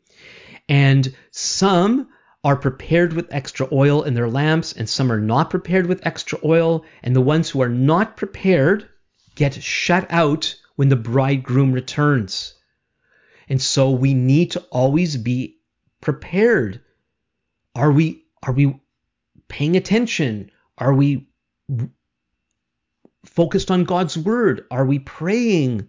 And 0.68 1.14
some 1.30 2.08
are 2.42 2.56
prepared 2.56 3.12
with 3.12 3.32
extra 3.32 3.68
oil 3.70 4.02
in 4.02 4.14
their 4.14 4.28
lamps 4.28 4.72
and 4.72 4.88
some 4.88 5.12
are 5.12 5.20
not 5.20 5.50
prepared 5.50 5.86
with 5.86 6.04
extra 6.04 6.38
oil, 6.44 6.84
and 7.02 7.14
the 7.14 7.20
ones 7.20 7.48
who 7.48 7.62
are 7.62 7.68
not 7.68 8.16
prepared 8.16 8.88
get 9.36 9.54
shut 9.54 10.06
out 10.10 10.56
when 10.74 10.88
the 10.88 10.96
bridegroom 10.96 11.72
returns. 11.72 12.54
And 13.48 13.62
so 13.62 13.90
we 13.90 14.14
need 14.14 14.52
to 14.52 14.60
always 14.70 15.16
be 15.16 15.59
prepared. 16.00 16.80
Are 17.74 17.92
we 17.92 18.24
are 18.42 18.52
we 18.52 18.80
paying 19.48 19.76
attention? 19.76 20.50
Are 20.78 20.94
we 20.94 21.28
focused 23.24 23.70
on 23.70 23.84
God's 23.84 24.16
word? 24.16 24.64
Are 24.70 24.84
we 24.84 24.98
praying? 24.98 25.88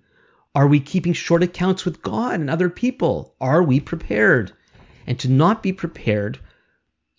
Are 0.53 0.67
we 0.67 0.79
keeping 0.81 1.13
short 1.13 1.43
accounts 1.43 1.85
with 1.85 2.01
God 2.01 2.39
and 2.39 2.49
other 2.49 2.69
people? 2.69 3.35
Are 3.39 3.63
we 3.63 3.79
prepared? 3.79 4.51
And 5.07 5.17
to 5.19 5.29
not 5.29 5.63
be 5.63 5.71
prepared 5.71 6.39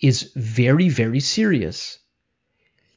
is 0.01 0.33
very, 0.37 0.89
very 0.89 1.21
serious. 1.21 1.99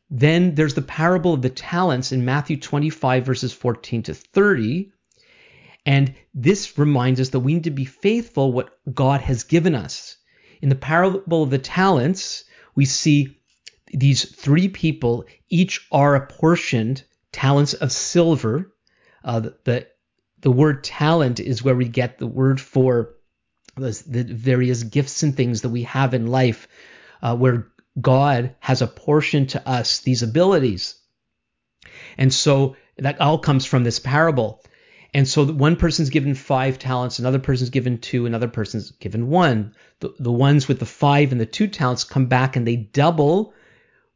Then 0.10 0.56
there's 0.56 0.74
the 0.74 0.82
parable 0.82 1.34
of 1.34 1.42
the 1.42 1.50
talents 1.50 2.12
in 2.12 2.26
Matthew 2.26 2.58
25, 2.58 3.26
verses 3.26 3.54
14 3.54 4.04
to 4.04 4.14
30. 4.14 4.92
And 5.86 6.16
this 6.34 6.78
reminds 6.78 7.20
us 7.20 7.30
that 7.30 7.40
we 7.40 7.54
need 7.54 7.66
to 7.66 7.72
be 7.72 7.86
faithful 7.86 8.52
what 8.52 8.78
God 8.92 9.22
has 9.22 9.44
given 9.44 9.76
us. 9.76 10.18
In 10.62 10.70
the 10.70 10.76
parable 10.76 11.44
of 11.44 11.52
the 11.52 11.60
talents, 11.60 12.46
we 12.74 12.86
see 12.86 13.40
these 13.94 14.26
three 14.36 14.68
people 14.68 15.26
each 15.50 15.88
are 15.92 16.16
apportioned 16.16 17.04
talents 17.32 17.74
of 17.74 17.92
silver. 17.92 18.74
Uh, 19.24 19.42
the, 19.42 19.58
the, 19.64 19.88
the 20.42 20.52
word 20.52 20.84
talent 20.84 21.40
is 21.40 21.64
where 21.64 21.76
we 21.76 21.88
get 21.88 22.18
the 22.18 22.28
word 22.28 22.60
for 22.60 23.16
the, 23.76 24.26
various 24.28 24.84
gifts 24.84 25.24
and 25.24 25.36
things 25.36 25.62
that 25.62 25.70
we 25.70 25.84
have 25.84 26.14
in 26.14 26.28
life, 26.28 26.68
uh, 27.22 27.36
where 27.36 27.68
God 28.00 28.56
has 28.60 28.82
apportioned 28.82 29.50
to 29.50 29.68
us 29.68 30.00
these 30.00 30.24
abilities. 30.24 30.96
And 32.18 32.34
so 32.34 32.76
that 32.98 33.22
all 33.22 33.40
comes 33.40 33.66
from 33.66 33.84
this 33.84 34.00
parable. 34.00 34.62
And 35.16 35.26
so 35.26 35.46
one 35.46 35.78
person's 35.78 36.10
given 36.10 36.36
five 36.36 36.78
talents, 36.78 37.20
another 37.20 37.40
person's 37.40 37.70
given 37.70 38.00
two, 38.00 38.26
another 38.26 38.50
person's 38.50 38.92
given 38.92 39.30
one. 39.30 39.74
The, 40.02 40.14
the 40.20 40.32
ones 40.32 40.68
with 40.68 40.80
the 40.80 40.86
five 40.86 41.32
and 41.32 41.40
the 41.40 41.46
two 41.46 41.68
talents 41.68 42.04
come 42.04 42.26
back 42.26 42.58
and 42.58 42.68
they 42.68 42.76
double 42.76 43.54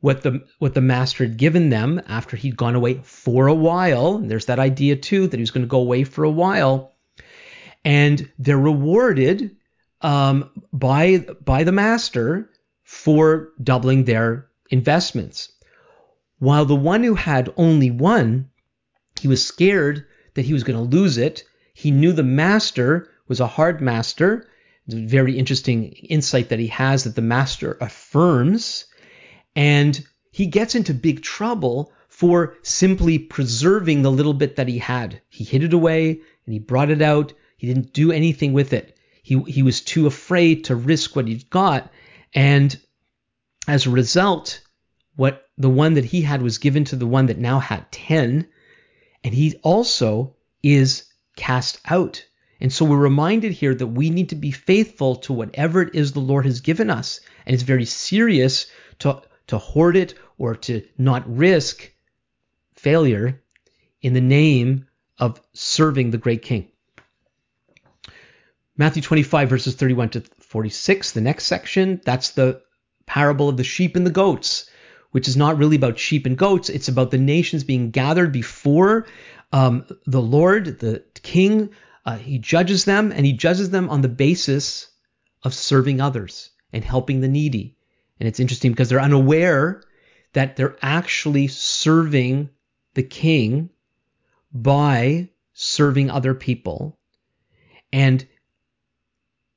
what 0.01 0.23
the 0.23 0.45
what 0.57 0.73
the 0.73 0.81
master 0.81 1.23
had 1.23 1.37
given 1.37 1.69
them 1.69 2.01
after 2.05 2.35
he'd 2.35 2.57
gone 2.57 2.75
away 2.75 2.95
for 2.95 3.47
a 3.47 3.53
while. 3.53 4.17
And 4.17 4.29
there's 4.29 4.47
that 4.47 4.59
idea 4.59 4.97
too 4.97 5.25
that 5.27 5.37
he 5.37 5.41
was 5.41 5.51
going 5.51 5.61
to 5.61 5.69
go 5.69 5.79
away 5.79 6.03
for 6.03 6.25
a 6.25 6.29
while, 6.29 6.91
and 7.85 8.29
they're 8.37 8.59
rewarded 8.59 9.55
um, 10.01 10.49
by 10.73 11.19
by 11.45 11.63
the 11.63 11.71
master 11.71 12.49
for 12.83 13.53
doubling 13.63 14.03
their 14.03 14.49
investments. 14.69 15.53
While 16.39 16.65
the 16.65 16.75
one 16.75 17.05
who 17.05 17.15
had 17.15 17.53
only 17.55 17.89
one, 17.89 18.49
he 19.17 19.29
was 19.29 19.45
scared 19.45 20.05
that 20.33 20.45
he 20.45 20.53
was 20.53 20.63
going 20.63 20.77
to 20.77 20.97
lose 20.97 21.17
it. 21.17 21.43
He 21.73 21.91
knew 21.91 22.11
the 22.11 22.23
master 22.23 23.09
was 23.27 23.39
a 23.39 23.47
hard 23.47 23.81
master. 23.81 24.47
It's 24.85 24.95
a 24.95 25.05
very 25.05 25.37
interesting 25.37 25.91
insight 25.91 26.49
that 26.49 26.59
he 26.59 26.67
has 26.67 27.03
that 27.03 27.15
the 27.15 27.21
master 27.21 27.77
affirms. 27.79 28.85
And 29.55 30.05
he 30.31 30.47
gets 30.47 30.75
into 30.75 30.93
big 30.93 31.21
trouble 31.21 31.91
for 32.07 32.57
simply 32.63 33.17
preserving 33.19 34.01
the 34.01 34.11
little 34.11 34.33
bit 34.33 34.55
that 34.57 34.67
he 34.67 34.79
had. 34.79 35.21
He 35.29 35.43
hid 35.43 35.63
it 35.63 35.73
away 35.73 36.19
and 36.45 36.53
he 36.53 36.59
brought 36.59 36.89
it 36.89 37.01
out. 37.01 37.33
He 37.57 37.67
didn't 37.67 37.93
do 37.93 38.11
anything 38.11 38.53
with 38.53 38.73
it. 38.73 38.97
He, 39.21 39.39
he 39.43 39.63
was 39.63 39.81
too 39.81 40.07
afraid 40.07 40.65
to 40.65 40.75
risk 40.75 41.15
what 41.15 41.27
he'd 41.27 41.49
got. 41.49 41.91
And 42.33 42.77
as 43.67 43.85
a 43.85 43.91
result, 43.91 44.61
what 45.15 45.45
the 45.57 45.69
one 45.69 45.93
that 45.95 46.05
he 46.05 46.21
had 46.21 46.41
was 46.41 46.57
given 46.57 46.83
to 46.85 46.95
the 46.95 47.07
one 47.07 47.27
that 47.27 47.37
now 47.37 47.59
had 47.59 47.91
10 47.91 48.47
and 49.23 49.33
he 49.33 49.59
also 49.63 50.35
is 50.63 51.05
cast 51.35 51.79
out. 51.85 52.25
And 52.61 52.71
so 52.71 52.85
we're 52.85 52.97
reminded 52.97 53.53
here 53.53 53.73
that 53.73 53.87
we 53.87 54.09
need 54.09 54.29
to 54.29 54.35
be 54.35 54.51
faithful 54.51 55.15
to 55.17 55.33
whatever 55.33 55.81
it 55.81 55.95
is 55.95 56.11
the 56.11 56.19
Lord 56.19 56.45
has 56.45 56.59
given 56.59 56.89
us. 56.89 57.21
And 57.45 57.53
it's 57.53 57.63
very 57.63 57.85
serious 57.85 58.67
to, 58.99 59.21
to 59.47 59.57
hoard 59.57 59.95
it 59.95 60.15
or 60.37 60.55
to 60.55 60.85
not 60.97 61.23
risk 61.33 61.91
failure 62.73 63.41
in 64.01 64.13
the 64.13 64.21
name 64.21 64.87
of 65.17 65.41
serving 65.53 66.11
the 66.11 66.17
great 66.17 66.41
king. 66.41 66.67
Matthew 68.77 69.01
25, 69.01 69.49
verses 69.49 69.75
31 69.75 70.09
to 70.11 70.21
46, 70.39 71.11
the 71.11 71.21
next 71.21 71.45
section, 71.45 72.01
that's 72.05 72.31
the 72.31 72.61
parable 73.05 73.49
of 73.49 73.57
the 73.57 73.63
sheep 73.63 73.95
and 73.95 74.05
the 74.05 74.11
goats 74.11 74.69
which 75.11 75.27
is 75.27 75.37
not 75.37 75.57
really 75.57 75.75
about 75.75 75.99
sheep 75.99 76.25
and 76.25 76.37
goats. 76.37 76.69
It's 76.69 76.87
about 76.87 77.11
the 77.11 77.17
nations 77.17 77.63
being 77.63 77.91
gathered 77.91 78.31
before 78.31 79.07
um, 79.51 79.85
the 80.05 80.21
Lord, 80.21 80.79
the 80.79 81.03
king, 81.21 81.69
uh, 82.05 82.17
he 82.17 82.37
judges 82.37 82.85
them, 82.85 83.11
and 83.11 83.25
he 83.25 83.33
judges 83.33 83.69
them 83.71 83.89
on 83.89 84.01
the 84.01 84.09
basis 84.09 84.87
of 85.43 85.53
serving 85.53 86.01
others 86.01 86.51
and 86.71 86.83
helping 86.83 87.21
the 87.21 87.27
needy. 87.27 87.75
And 88.19 88.27
it's 88.27 88.39
interesting 88.39 88.71
because 88.71 88.89
they're 88.89 89.01
unaware 89.01 89.81
that 90.33 90.55
they're 90.55 90.77
actually 90.81 91.47
serving 91.47 92.49
the 92.93 93.03
king 93.03 93.69
by 94.51 95.29
serving 95.53 96.09
other 96.09 96.33
people. 96.33 96.99
And 97.91 98.27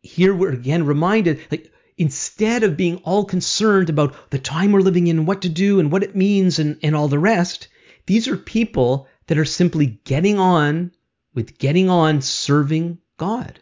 here 0.00 0.34
we're 0.34 0.52
again 0.52 0.86
reminded 0.86 1.40
like 1.50 1.71
instead 2.02 2.64
of 2.64 2.76
being 2.76 2.96
all 3.04 3.24
concerned 3.24 3.88
about 3.88 4.30
the 4.30 4.38
time 4.38 4.72
we're 4.72 4.80
living 4.80 5.06
in, 5.06 5.24
what 5.24 5.42
to 5.42 5.48
do 5.48 5.78
and 5.78 5.92
what 5.92 6.02
it 6.02 6.16
means 6.16 6.58
and, 6.58 6.76
and 6.82 6.96
all 6.96 7.06
the 7.06 7.18
rest, 7.18 7.68
these 8.06 8.26
are 8.26 8.36
people 8.36 9.06
that 9.28 9.38
are 9.38 9.44
simply 9.44 10.00
getting 10.02 10.36
on 10.36 10.90
with 11.32 11.56
getting 11.58 11.88
on 11.88 12.20
serving 12.20 12.98
God. 13.18 13.60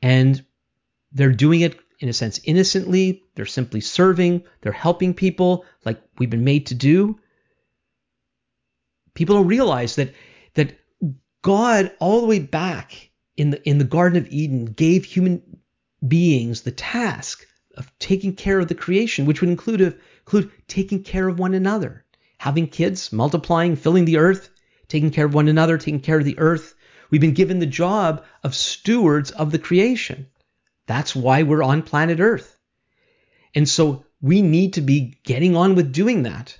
And 0.00 0.44
they're 1.10 1.32
doing 1.32 1.62
it 1.62 1.76
in 1.98 2.08
a 2.08 2.12
sense 2.12 2.38
innocently. 2.44 3.24
They're 3.34 3.46
simply 3.46 3.80
serving. 3.80 4.44
They're 4.60 4.70
helping 4.70 5.12
people 5.12 5.64
like 5.84 6.00
we've 6.18 6.30
been 6.30 6.44
made 6.44 6.66
to 6.66 6.76
do. 6.76 7.18
People 9.14 9.34
don't 9.34 9.48
realize 9.48 9.96
that 9.96 10.14
that 10.54 10.78
God 11.42 11.90
all 11.98 12.20
the 12.20 12.28
way 12.28 12.38
back 12.38 13.10
in 13.36 13.50
the 13.50 13.68
in 13.68 13.78
the 13.78 13.84
Garden 13.84 14.22
of 14.22 14.28
Eden 14.30 14.66
gave 14.66 15.04
human 15.04 15.42
beings 16.06 16.62
the 16.62 16.70
task 16.70 17.46
of 17.76 17.90
taking 17.98 18.34
care 18.34 18.58
of 18.58 18.68
the 18.68 18.74
creation, 18.74 19.26
which 19.26 19.40
would 19.40 19.50
include 19.50 19.98
include 20.20 20.50
taking 20.68 21.02
care 21.02 21.28
of 21.28 21.38
one 21.38 21.54
another, 21.54 22.04
having 22.38 22.66
kids, 22.66 23.12
multiplying, 23.12 23.76
filling 23.76 24.04
the 24.04 24.18
earth, 24.18 24.50
taking 24.88 25.10
care 25.10 25.26
of 25.26 25.34
one 25.34 25.48
another, 25.48 25.78
taking 25.78 26.00
care 26.00 26.18
of 26.18 26.24
the 26.24 26.38
earth. 26.38 26.74
We've 27.10 27.20
been 27.20 27.34
given 27.34 27.58
the 27.58 27.66
job 27.66 28.24
of 28.42 28.54
stewards 28.54 29.30
of 29.30 29.50
the 29.50 29.58
creation. 29.58 30.26
That's 30.86 31.14
why 31.14 31.42
we're 31.42 31.62
on 31.62 31.82
planet 31.82 32.20
Earth. 32.20 32.58
And 33.54 33.68
so 33.68 34.04
we 34.20 34.42
need 34.42 34.74
to 34.74 34.80
be 34.80 35.18
getting 35.24 35.56
on 35.56 35.74
with 35.74 35.92
doing 35.92 36.24
that. 36.24 36.58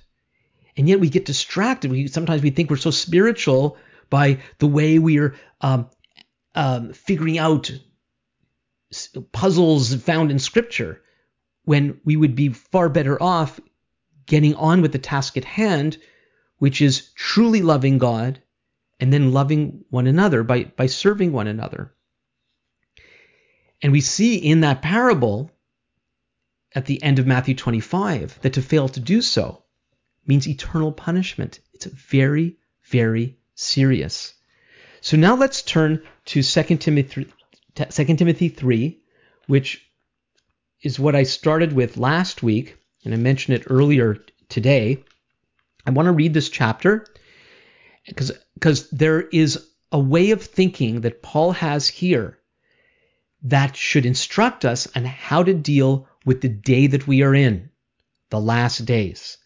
And 0.77 0.89
yet 0.89 0.99
we 0.99 1.09
get 1.09 1.25
distracted. 1.25 1.91
We 1.91 2.07
sometimes 2.07 2.41
we 2.41 2.49
think 2.49 2.69
we're 2.69 2.77
so 2.77 2.91
spiritual 2.91 3.77
by 4.09 4.39
the 4.59 4.67
way 4.67 4.99
we're 4.99 5.35
um, 5.61 5.89
um, 6.53 6.93
figuring 6.93 7.37
out 7.37 7.71
puzzles 9.31 9.93
found 9.95 10.31
in 10.31 10.39
Scripture, 10.39 11.01
when 11.63 11.99
we 12.03 12.15
would 12.15 12.35
be 12.35 12.49
far 12.49 12.89
better 12.89 13.21
off 13.21 13.59
getting 14.25 14.55
on 14.55 14.81
with 14.81 14.91
the 14.91 14.99
task 14.99 15.37
at 15.37 15.45
hand, 15.45 15.97
which 16.57 16.81
is 16.81 17.09
truly 17.15 17.61
loving 17.61 17.97
God 17.97 18.41
and 18.99 19.11
then 19.11 19.33
loving 19.33 19.83
one 19.89 20.07
another 20.07 20.43
by, 20.43 20.63
by 20.63 20.85
serving 20.85 21.31
one 21.31 21.47
another. 21.47 21.93
And 23.81 23.91
we 23.91 24.01
see 24.01 24.37
in 24.37 24.61
that 24.61 24.81
parable 24.81 25.51
at 26.73 26.85
the 26.85 27.01
end 27.03 27.19
of 27.19 27.27
Matthew 27.27 27.55
25 27.55 28.39
that 28.41 28.53
to 28.53 28.61
fail 28.61 28.87
to 28.89 28.99
do 28.99 29.21
so 29.21 29.63
means 30.25 30.47
eternal 30.47 30.91
punishment. 30.91 31.59
It's 31.73 31.85
very, 31.85 32.57
very 32.83 33.37
serious. 33.53 34.33
So 35.01 35.17
now 35.17 35.35
let's 35.35 35.61
turn 35.61 36.01
to 36.25 36.41
2 36.41 36.77
Timothy, 36.77 37.27
2 37.75 38.15
Timothy 38.15 38.49
3, 38.49 38.99
which 39.47 39.85
is 40.81 40.99
what 40.99 41.15
I 41.15 41.23
started 41.23 41.73
with 41.73 41.97
last 41.97 42.41
week, 42.41 42.77
and 43.03 43.13
I 43.13 43.17
mentioned 43.17 43.57
it 43.57 43.67
earlier 43.69 44.17
today. 44.49 45.03
I 45.85 45.91
want 45.91 46.07
to 46.07 46.11
read 46.11 46.33
this 46.33 46.49
chapter 46.49 47.05
because 48.05 48.89
there 48.89 49.21
is 49.21 49.67
a 49.91 49.99
way 49.99 50.31
of 50.31 50.41
thinking 50.41 51.01
that 51.01 51.21
Paul 51.21 51.51
has 51.51 51.87
here 51.87 52.39
that 53.43 53.75
should 53.75 54.05
instruct 54.05 54.65
us 54.65 54.87
on 54.95 55.05
how 55.05 55.43
to 55.43 55.53
deal 55.53 56.07
with 56.25 56.41
the 56.41 56.49
day 56.49 56.87
that 56.87 57.07
we 57.07 57.21
are 57.21 57.35
in, 57.35 57.69
the 58.29 58.39
last 58.39 58.85
days. 58.85 59.37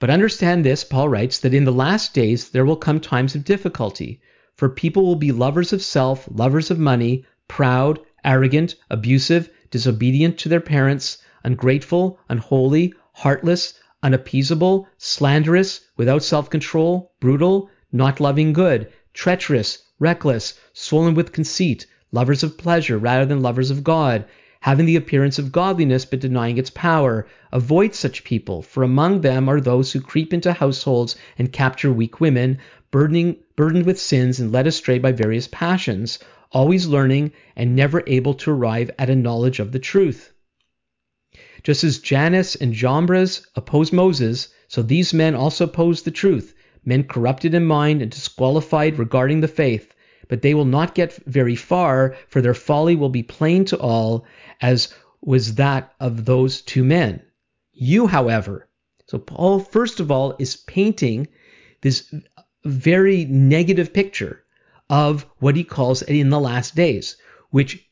But 0.00 0.10
understand 0.10 0.64
this, 0.64 0.84
Paul 0.84 1.08
writes, 1.08 1.40
that 1.40 1.54
in 1.54 1.64
the 1.64 1.72
last 1.72 2.14
days 2.14 2.50
there 2.50 2.64
will 2.64 2.76
come 2.76 3.00
times 3.00 3.34
of 3.34 3.44
difficulty, 3.44 4.20
for 4.56 4.68
people 4.68 5.04
will 5.04 5.16
be 5.16 5.32
lovers 5.32 5.72
of 5.72 5.82
self, 5.82 6.28
lovers 6.30 6.70
of 6.70 6.78
money, 6.78 7.24
proud, 7.48 7.98
arrogant, 8.24 8.74
abusive, 8.90 9.50
disobedient 9.70 10.36
to 10.38 10.48
their 10.48 10.60
parents, 10.60 11.18
ungrateful, 11.42 12.18
unholy, 12.28 12.92
heartless, 13.14 13.74
unappeasable, 14.02 14.86
slanderous, 14.98 15.80
without 15.96 16.22
self 16.22 16.50
control, 16.50 17.10
brutal, 17.20 17.68
not 17.90 18.20
loving 18.20 18.52
good, 18.52 18.86
treacherous, 19.14 19.78
reckless, 19.98 20.54
swollen 20.72 21.14
with 21.14 21.32
conceit, 21.32 21.86
lovers 22.12 22.42
of 22.42 22.56
pleasure 22.56 22.98
rather 22.98 23.24
than 23.24 23.42
lovers 23.42 23.70
of 23.70 23.82
God, 23.82 24.24
having 24.60 24.86
the 24.86 24.96
appearance 24.96 25.38
of 25.38 25.50
godliness 25.50 26.04
but 26.04 26.20
denying 26.20 26.58
its 26.58 26.70
power. 26.70 27.26
Avoid 27.52 27.94
such 27.94 28.24
people, 28.24 28.62
for 28.62 28.82
among 28.82 29.20
them 29.20 29.48
are 29.48 29.60
those 29.60 29.92
who 29.92 30.00
creep 30.00 30.32
into 30.32 30.52
households 30.52 31.16
and 31.38 31.52
capture 31.52 31.92
weak 31.92 32.20
women, 32.20 32.58
burdening, 32.90 33.36
burdened 33.56 33.86
with 33.86 34.00
sins 34.00 34.38
and 34.38 34.52
led 34.52 34.66
astray 34.66 34.98
by 34.98 35.12
various 35.12 35.48
passions, 35.48 36.18
always 36.50 36.86
learning 36.86 37.32
and 37.56 37.76
never 37.76 38.02
able 38.06 38.34
to 38.34 38.50
arrive 38.50 38.90
at 38.98 39.10
a 39.10 39.16
knowledge 39.16 39.60
of 39.60 39.72
the 39.72 39.78
truth. 39.78 40.32
Just 41.62 41.84
as 41.84 41.98
Jannes 41.98 42.54
and 42.56 42.72
Jambres 42.72 43.46
opposed 43.54 43.92
Moses, 43.92 44.48
so 44.68 44.82
these 44.82 45.12
men 45.12 45.34
also 45.34 45.64
oppose 45.64 46.02
the 46.02 46.10
truth, 46.10 46.54
men 46.84 47.04
corrupted 47.04 47.54
in 47.54 47.64
mind 47.64 48.00
and 48.00 48.10
disqualified 48.10 48.98
regarding 48.98 49.40
the 49.40 49.48
faith. 49.48 49.92
But 50.28 50.42
they 50.42 50.54
will 50.54 50.64
not 50.64 50.94
get 50.94 51.14
very 51.26 51.56
far, 51.56 52.16
for 52.28 52.40
their 52.40 52.54
folly 52.54 52.94
will 52.94 53.08
be 53.08 53.22
plain 53.22 53.64
to 53.66 53.78
all, 53.78 54.24
as 54.60 54.92
was 55.20 55.54
that 55.54 55.92
of 56.00 56.24
those 56.24 56.60
two 56.60 56.84
men. 56.84 57.22
You, 57.72 58.06
however, 58.06 58.68
so 59.06 59.18
Paul, 59.18 59.60
first 59.60 60.00
of 60.00 60.10
all, 60.10 60.36
is 60.38 60.56
painting 60.56 61.28
this 61.80 62.12
very 62.64 63.24
negative 63.24 63.92
picture 63.92 64.44
of 64.90 65.26
what 65.38 65.54
he 65.54 65.64
calls 65.64 66.00
in 66.02 66.30
the 66.30 66.40
last 66.40 66.74
days, 66.74 67.16
which, 67.50 67.86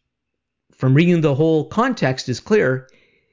from 0.72 0.94
reading 0.94 1.20
the 1.20 1.34
whole 1.34 1.66
context, 1.66 2.28
is 2.28 2.40
clear. 2.40 2.88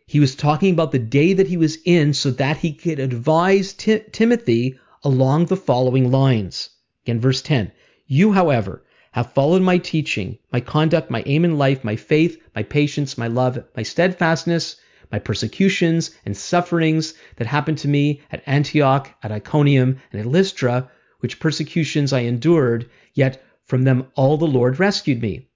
He 0.06 0.19
was 0.19 0.36
talking 0.36 0.73
about 0.73 0.91
the 0.91 0.99
day 0.99 1.32
that 1.34 1.47
he 1.47 1.56
was 1.56 1.78
in 1.86 2.13
so 2.13 2.32
that 2.32 2.58
he 2.58 2.73
could 2.73 2.99
advise 2.99 3.73
T- 3.73 4.02
Timothy 4.12 4.78
along 5.04 5.45
the 5.45 5.56
following 5.56 6.12
lines. 6.12 6.71
Again, 7.06 7.21
verse 7.21 7.41
10 7.41 7.71
You, 8.06 8.34
however, 8.34 8.84
have 9.13 9.32
followed 9.32 9.62
my 9.62 9.78
teaching, 9.78 10.39
my 10.52 10.60
conduct, 10.60 11.10
my 11.10 11.23
aim 11.26 11.45
in 11.45 11.58
life, 11.58 11.84
my 11.84 11.95
faith, 11.95 12.38
my 12.56 12.63
patience, 12.63 13.17
my 13.17 13.28
love, 13.28 13.63
my 13.78 13.84
steadfastness, 13.84 14.76
my 15.12 15.19
persecutions 15.19 16.12
and 16.26 16.36
sufferings 16.36 17.13
that 17.38 17.47
happened 17.47 17.78
to 17.78 17.88
me 17.88 18.21
at 18.32 18.43
Antioch, 18.45 19.10
at 19.21 19.32
Iconium, 19.32 19.99
and 20.12 20.19
at 20.19 20.26
Lystra, 20.26 20.89
which 21.19 21.39
persecutions 21.39 22.12
I 22.12 22.21
endured, 22.21 22.89
yet 23.13 23.41
from 23.65 23.84
them 23.84 24.08
all 24.15 24.38
the 24.38 24.45
Lord 24.45 24.80
rescued 24.80 25.21
me. 25.21 25.47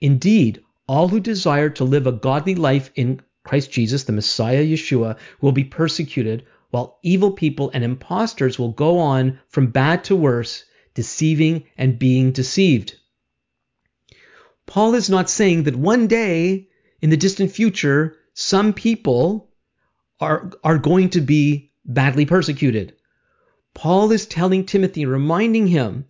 Indeed, 0.00 0.62
all 0.86 1.08
who 1.08 1.20
desire 1.20 1.70
to 1.70 1.84
live 1.84 2.06
a 2.06 2.12
godly 2.12 2.54
life 2.54 2.90
in 2.94 3.20
Christ 3.42 3.70
Jesus, 3.70 4.04
the 4.04 4.12
Messiah 4.12 4.64
Yeshua, 4.64 5.16
will 5.40 5.52
be 5.52 5.64
persecuted, 5.64 6.44
while 6.70 6.98
evil 7.02 7.30
people 7.30 7.70
and 7.72 7.84
impostors 7.84 8.58
will 8.58 8.72
go 8.72 8.98
on 8.98 9.38
from 9.48 9.68
bad 9.70 10.04
to 10.04 10.16
worse, 10.16 10.64
deceiving 10.94 11.64
and 11.76 11.98
being 11.98 12.32
deceived. 12.32 12.96
Paul 14.66 14.94
is 14.94 15.10
not 15.10 15.30
saying 15.30 15.64
that 15.64 15.76
one 15.76 16.06
day 16.06 16.68
in 17.00 17.10
the 17.10 17.16
distant 17.16 17.52
future, 17.52 18.16
some 18.32 18.72
people 18.72 19.50
are, 20.20 20.50
are 20.62 20.78
going 20.78 21.10
to 21.10 21.20
be 21.20 21.70
badly 21.84 22.24
persecuted. 22.24 22.94
Paul 23.74 24.10
is 24.12 24.26
telling 24.26 24.64
Timothy, 24.64 25.04
reminding 25.04 25.66
him 25.66 26.06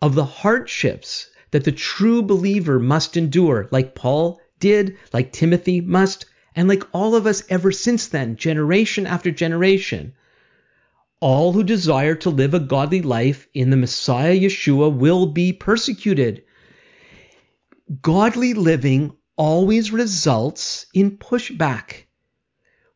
of 0.00 0.14
the 0.14 0.24
hardships 0.24 1.28
that 1.50 1.64
the 1.64 1.72
true 1.72 2.22
believer 2.22 2.78
must 2.78 3.16
endure, 3.16 3.68
like 3.70 3.94
Paul 3.94 4.40
did, 4.60 4.96
like 5.12 5.32
Timothy 5.32 5.80
must, 5.80 6.26
and 6.54 6.68
like 6.68 6.84
all 6.92 7.14
of 7.14 7.26
us 7.26 7.42
ever 7.48 7.72
since 7.72 8.08
then, 8.08 8.36
generation 8.36 9.06
after 9.06 9.30
generation. 9.30 10.12
All 11.20 11.52
who 11.52 11.64
desire 11.64 12.14
to 12.16 12.30
live 12.30 12.54
a 12.54 12.60
godly 12.60 13.02
life 13.02 13.48
in 13.54 13.70
the 13.70 13.76
Messiah 13.76 14.38
Yeshua 14.38 14.94
will 14.94 15.26
be 15.26 15.52
persecuted 15.52 16.44
godly 18.02 18.54
living 18.54 19.12
always 19.36 19.92
results 19.92 20.86
in 20.92 21.16
pushback. 21.16 22.04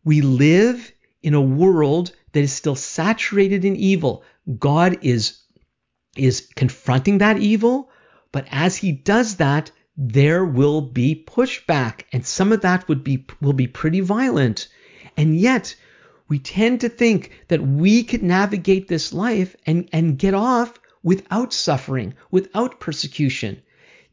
We 0.05 0.21
live 0.21 0.93
in 1.23 1.35
a 1.35 1.41
world 1.41 2.13
that 2.33 2.41
is 2.41 2.53
still 2.53 2.75
saturated 2.75 3.65
in 3.65 3.77
evil. 3.77 4.25
God 4.59 4.99
is, 5.03 5.42
is 6.17 6.49
confronting 6.57 7.19
that 7.19 7.39
evil, 7.39 7.91
but 8.33 8.47
as 8.51 8.77
he 8.77 8.93
does 8.93 9.37
that, 9.37 9.71
there 9.97 10.45
will 10.45 10.81
be 10.81 11.25
pushback, 11.27 12.03
and 12.13 12.25
some 12.27 12.53
of 12.53 12.63
that 12.63 12.89
would 12.89 13.05
be 13.05 13.27
will 13.41 13.53
be 13.53 13.67
pretty 13.67 14.01
violent. 14.01 14.69
And 15.17 15.39
yet, 15.39 15.75
we 16.29 16.39
tend 16.39 16.81
to 16.81 16.89
think 16.89 17.31
that 17.49 17.61
we 17.61 18.03
could 18.05 18.23
navigate 18.23 18.89
this 18.89 19.13
life 19.13 19.55
and, 19.67 19.89
and 19.93 20.19
get 20.19 20.33
off 20.33 20.81
without 21.03 21.53
suffering, 21.53 22.15
without 22.31 22.81
persecution. 22.81 23.61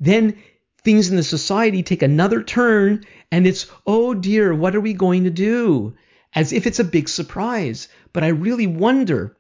Then 0.02 0.38
things 0.84 1.10
in 1.10 1.16
the 1.16 1.24
society 1.24 1.84
take 1.84 2.02
another 2.02 2.44
turn 2.44 3.06
and 3.32 3.48
it's, 3.48 3.68
oh 3.86 4.14
dear, 4.14 4.54
what 4.54 4.76
are 4.76 4.82
we 4.82 4.94
going 4.94 5.24
to 5.24 5.30
do? 5.30 5.96
As 6.34 6.52
if 6.52 6.68
it's 6.68 6.80
a 6.80 6.84
big 6.84 7.08
surprise. 7.08 7.88
But 8.12 8.24
I 8.24 8.30
really 8.30 8.68
wonder 8.68 9.38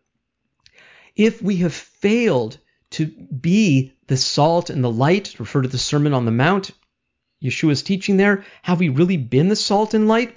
if 1.19 1.41
we 1.41 1.57
have 1.57 1.73
failed 1.73 2.57
to 2.91 3.05
be 3.05 3.91
the 4.07 4.15
salt 4.15 4.69
and 4.69 4.81
the 4.81 4.89
light, 4.89 5.35
refer 5.37 5.61
to 5.61 5.67
the 5.67 5.77
Sermon 5.77 6.13
on 6.13 6.23
the 6.23 6.31
Mount, 6.31 6.71
Yeshua's 7.43 7.83
teaching 7.83 8.15
there, 8.15 8.45
have 8.61 8.79
we 8.79 8.87
really 8.87 9.17
been 9.17 9.49
the 9.49 9.55
salt 9.57 9.93
and 9.93 10.07
light 10.07 10.33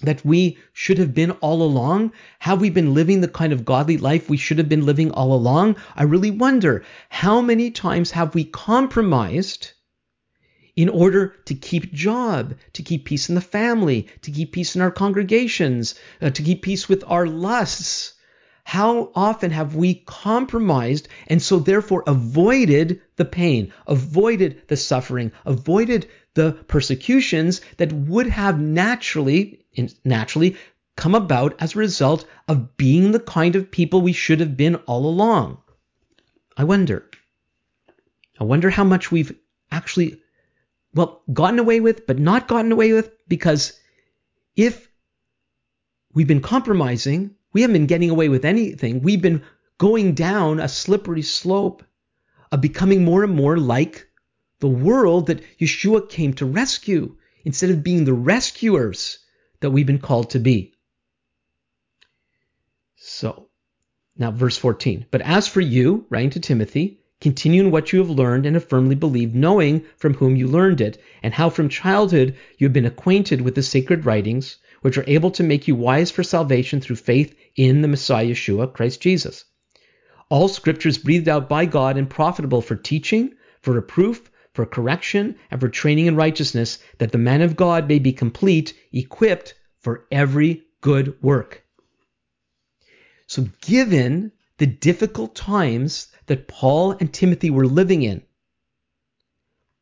that 0.00 0.24
we 0.24 0.56
should 0.72 0.96
have 0.96 1.14
been 1.14 1.32
all 1.32 1.62
along? 1.62 2.12
Have 2.38 2.62
we 2.62 2.70
been 2.70 2.94
living 2.94 3.20
the 3.20 3.28
kind 3.28 3.52
of 3.52 3.66
godly 3.66 3.98
life 3.98 4.30
we 4.30 4.38
should 4.38 4.56
have 4.56 4.70
been 4.70 4.86
living 4.86 5.10
all 5.10 5.34
along? 5.34 5.76
I 5.94 6.04
really 6.04 6.30
wonder 6.30 6.82
how 7.10 7.42
many 7.42 7.70
times 7.70 8.12
have 8.12 8.34
we 8.34 8.44
compromised 8.44 9.72
in 10.76 10.88
order 10.88 11.36
to 11.44 11.54
keep 11.54 11.92
job, 11.92 12.54
to 12.72 12.82
keep 12.82 13.04
peace 13.04 13.28
in 13.28 13.34
the 13.34 13.42
family, 13.42 14.08
to 14.22 14.30
keep 14.30 14.52
peace 14.52 14.76
in 14.76 14.80
our 14.80 14.90
congregations, 14.90 15.94
uh, 16.22 16.30
to 16.30 16.42
keep 16.42 16.62
peace 16.62 16.88
with 16.88 17.04
our 17.06 17.26
lusts. 17.26 18.14
How 18.66 19.12
often 19.14 19.52
have 19.52 19.76
we 19.76 20.02
compromised 20.06 21.06
and 21.28 21.40
so 21.40 21.60
therefore 21.60 22.02
avoided 22.04 23.00
the 23.14 23.24
pain, 23.24 23.72
avoided 23.86 24.62
the 24.66 24.76
suffering, 24.76 25.30
avoided 25.44 26.08
the 26.34 26.50
persecutions 26.66 27.60
that 27.76 27.92
would 27.92 28.26
have 28.26 28.58
naturally, 28.58 29.64
naturally 30.04 30.56
come 30.96 31.14
about 31.14 31.54
as 31.62 31.76
a 31.76 31.78
result 31.78 32.26
of 32.48 32.76
being 32.76 33.12
the 33.12 33.20
kind 33.20 33.54
of 33.54 33.70
people 33.70 34.00
we 34.00 34.12
should 34.12 34.40
have 34.40 34.56
been 34.56 34.74
all 34.74 35.06
along? 35.06 35.58
I 36.56 36.64
wonder. 36.64 37.08
I 38.40 38.42
wonder 38.42 38.68
how 38.68 38.82
much 38.82 39.12
we've 39.12 39.32
actually 39.70 40.20
well, 40.92 41.22
gotten 41.32 41.60
away 41.60 41.78
with, 41.78 42.04
but 42.04 42.18
not 42.18 42.48
gotten 42.48 42.72
away 42.72 42.92
with 42.92 43.12
because 43.28 43.78
if 44.56 44.90
we've 46.12 46.26
been 46.26 46.40
compromising, 46.40 47.35
we 47.56 47.62
haven't 47.62 47.72
been 47.72 47.86
getting 47.86 48.10
away 48.10 48.28
with 48.28 48.44
anything. 48.44 49.00
We've 49.00 49.22
been 49.22 49.42
going 49.78 50.12
down 50.12 50.60
a 50.60 50.68
slippery 50.68 51.22
slope 51.22 51.82
of 52.52 52.60
becoming 52.60 53.02
more 53.02 53.24
and 53.24 53.34
more 53.34 53.56
like 53.56 54.06
the 54.60 54.68
world 54.68 55.28
that 55.28 55.40
Yeshua 55.58 56.06
came 56.06 56.34
to 56.34 56.44
rescue 56.44 57.16
instead 57.46 57.70
of 57.70 57.82
being 57.82 58.04
the 58.04 58.12
rescuers 58.12 59.20
that 59.60 59.70
we've 59.70 59.86
been 59.86 60.00
called 60.00 60.28
to 60.32 60.38
be. 60.38 60.74
So, 62.96 63.48
now 64.18 64.32
verse 64.32 64.58
14. 64.58 65.06
But 65.10 65.22
as 65.22 65.48
for 65.48 65.62
you, 65.62 66.04
writing 66.10 66.28
to 66.32 66.40
Timothy, 66.40 67.00
Continue 67.22 67.62
in 67.62 67.70
what 67.70 67.90
you 67.90 68.00
have 68.00 68.10
learned 68.10 68.44
and 68.44 68.54
have 68.54 68.68
firmly 68.68 68.94
believed, 68.94 69.34
knowing 69.34 69.86
from 69.96 70.12
whom 70.12 70.36
you 70.36 70.46
learned 70.46 70.82
it, 70.82 71.00
and 71.22 71.32
how 71.32 71.48
from 71.48 71.70
childhood 71.70 72.36
you 72.58 72.66
have 72.66 72.74
been 72.74 72.84
acquainted 72.84 73.40
with 73.40 73.54
the 73.54 73.62
sacred 73.62 74.04
writings, 74.04 74.58
which 74.82 74.98
are 74.98 75.04
able 75.06 75.30
to 75.32 75.42
make 75.42 75.66
you 75.66 75.74
wise 75.74 76.10
for 76.10 76.22
salvation 76.22 76.80
through 76.80 76.96
faith 76.96 77.34
in 77.56 77.82
the 77.82 77.88
Messiah 77.88 78.26
Yeshua, 78.26 78.72
Christ 78.72 79.00
Jesus. 79.00 79.44
All 80.28 80.48
scriptures 80.48 80.98
breathed 80.98 81.28
out 81.28 81.48
by 81.48 81.66
God 81.66 81.96
and 81.96 82.10
profitable 82.10 82.62
for 82.62 82.76
teaching, 82.76 83.34
for 83.62 83.72
reproof, 83.72 84.30
for 84.52 84.66
correction, 84.66 85.36
and 85.50 85.60
for 85.60 85.68
training 85.68 86.06
in 86.06 86.16
righteousness, 86.16 86.78
that 86.98 87.12
the 87.12 87.18
man 87.18 87.42
of 87.42 87.56
God 87.56 87.88
may 87.88 87.98
be 87.98 88.12
complete, 88.12 88.74
equipped 88.92 89.54
for 89.78 90.06
every 90.10 90.64
good 90.80 91.20
work. 91.22 91.64
So, 93.26 93.48
given 93.60 94.32
the 94.58 94.66
difficult 94.66 95.34
times 95.34 96.08
that 96.26 96.48
Paul 96.48 96.92
and 96.92 97.12
Timothy 97.12 97.50
were 97.50 97.66
living 97.66 98.02
in. 98.02 98.22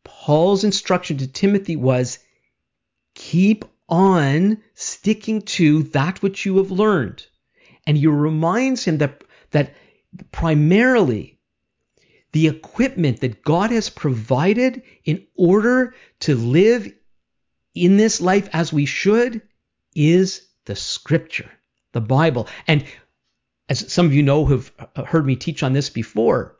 Paul's 0.02 0.64
instruction 0.64 1.18
to 1.18 1.26
Timothy 1.26 1.76
was 1.76 2.18
keep 3.14 3.64
on 3.88 4.62
sticking 4.74 5.42
to 5.42 5.84
that 5.84 6.22
which 6.22 6.46
you 6.46 6.58
have 6.58 6.70
learned. 6.70 7.26
And 7.86 7.96
he 7.96 8.06
reminds 8.06 8.84
him 8.84 8.98
that, 8.98 9.24
that 9.50 9.74
primarily 10.32 11.38
the 12.32 12.48
equipment 12.48 13.20
that 13.20 13.42
God 13.42 13.70
has 13.70 13.90
provided 13.90 14.82
in 15.04 15.26
order 15.36 15.94
to 16.20 16.34
live 16.34 16.92
in 17.74 17.96
this 17.96 18.20
life 18.20 18.48
as 18.52 18.72
we 18.72 18.86
should 18.86 19.42
is 19.94 20.46
the 20.64 20.76
scripture, 20.76 21.50
the 21.92 22.00
Bible. 22.00 22.48
And 22.66 22.84
as 23.68 23.92
some 23.92 24.06
of 24.06 24.14
you 24.14 24.22
know 24.22 24.44
who've 24.44 24.72
heard 25.06 25.26
me 25.26 25.36
teach 25.36 25.62
on 25.62 25.72
this 25.72 25.90
before, 25.90 26.56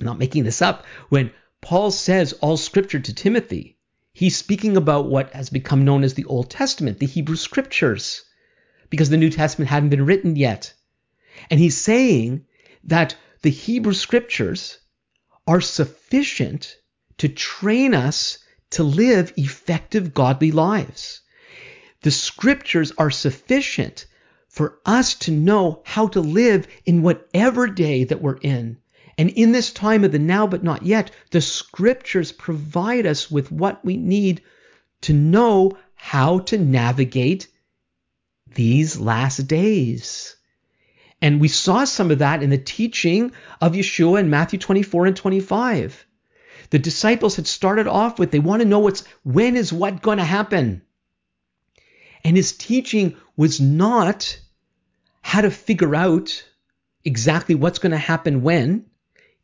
I'm 0.00 0.06
not 0.06 0.18
making 0.18 0.44
this 0.44 0.62
up, 0.62 0.84
when 1.08 1.30
Paul 1.60 1.90
says 1.90 2.32
all 2.34 2.56
scripture 2.56 3.00
to 3.00 3.14
Timothy, 3.14 3.73
he's 4.14 4.36
speaking 4.36 4.76
about 4.76 5.10
what 5.10 5.32
has 5.32 5.50
become 5.50 5.84
known 5.84 6.04
as 6.04 6.14
the 6.14 6.24
Old 6.24 6.48
Testament, 6.48 7.00
the 7.00 7.06
Hebrew 7.06 7.36
scriptures, 7.36 8.22
because 8.88 9.10
the 9.10 9.16
New 9.16 9.30
Testament 9.30 9.68
hadn't 9.70 9.90
been 9.90 10.06
written 10.06 10.36
yet. 10.36 10.72
And 11.50 11.58
he's 11.58 11.76
saying 11.76 12.46
that 12.84 13.16
the 13.42 13.50
Hebrew 13.50 13.92
scriptures 13.92 14.78
are 15.46 15.60
sufficient 15.60 16.76
to 17.18 17.28
train 17.28 17.92
us 17.92 18.38
to 18.70 18.84
live 18.84 19.32
effective 19.36 20.14
godly 20.14 20.52
lives. 20.52 21.20
The 22.02 22.10
scriptures 22.10 22.92
are 22.96 23.10
sufficient 23.10 24.06
for 24.48 24.78
us 24.86 25.14
to 25.14 25.32
know 25.32 25.82
how 25.84 26.06
to 26.08 26.20
live 26.20 26.68
in 26.86 27.02
whatever 27.02 27.66
day 27.66 28.04
that 28.04 28.22
we're 28.22 28.36
in. 28.36 28.78
And 29.16 29.30
in 29.30 29.52
this 29.52 29.72
time 29.72 30.04
of 30.04 30.12
the 30.12 30.18
now 30.18 30.46
but 30.46 30.64
not 30.64 30.82
yet, 30.82 31.10
the 31.30 31.40
scriptures 31.40 32.32
provide 32.32 33.06
us 33.06 33.30
with 33.30 33.52
what 33.52 33.84
we 33.84 33.96
need 33.96 34.42
to 35.02 35.12
know 35.12 35.78
how 35.94 36.40
to 36.40 36.58
navigate 36.58 37.48
these 38.54 38.98
last 38.98 39.46
days. 39.46 40.36
And 41.20 41.40
we 41.40 41.48
saw 41.48 41.84
some 41.84 42.10
of 42.10 42.18
that 42.18 42.42
in 42.42 42.50
the 42.50 42.58
teaching 42.58 43.32
of 43.60 43.72
Yeshua 43.72 44.20
in 44.20 44.30
Matthew 44.30 44.58
24 44.58 45.06
and 45.06 45.16
25. 45.16 46.06
The 46.70 46.78
disciples 46.78 47.36
had 47.36 47.46
started 47.46 47.86
off 47.86 48.18
with 48.18 48.30
they 48.30 48.38
want 48.38 48.62
to 48.62 48.68
know 48.68 48.80
what's 48.80 49.04
when 49.22 49.56
is 49.56 49.72
what 49.72 50.02
going 50.02 50.18
to 50.18 50.24
happen. 50.24 50.82
And 52.24 52.36
his 52.36 52.52
teaching 52.52 53.16
was 53.36 53.60
not 53.60 54.38
how 55.22 55.42
to 55.42 55.50
figure 55.50 55.94
out 55.94 56.44
exactly 57.04 57.54
what's 57.54 57.78
going 57.78 57.92
to 57.92 57.98
happen 57.98 58.42
when. 58.42 58.86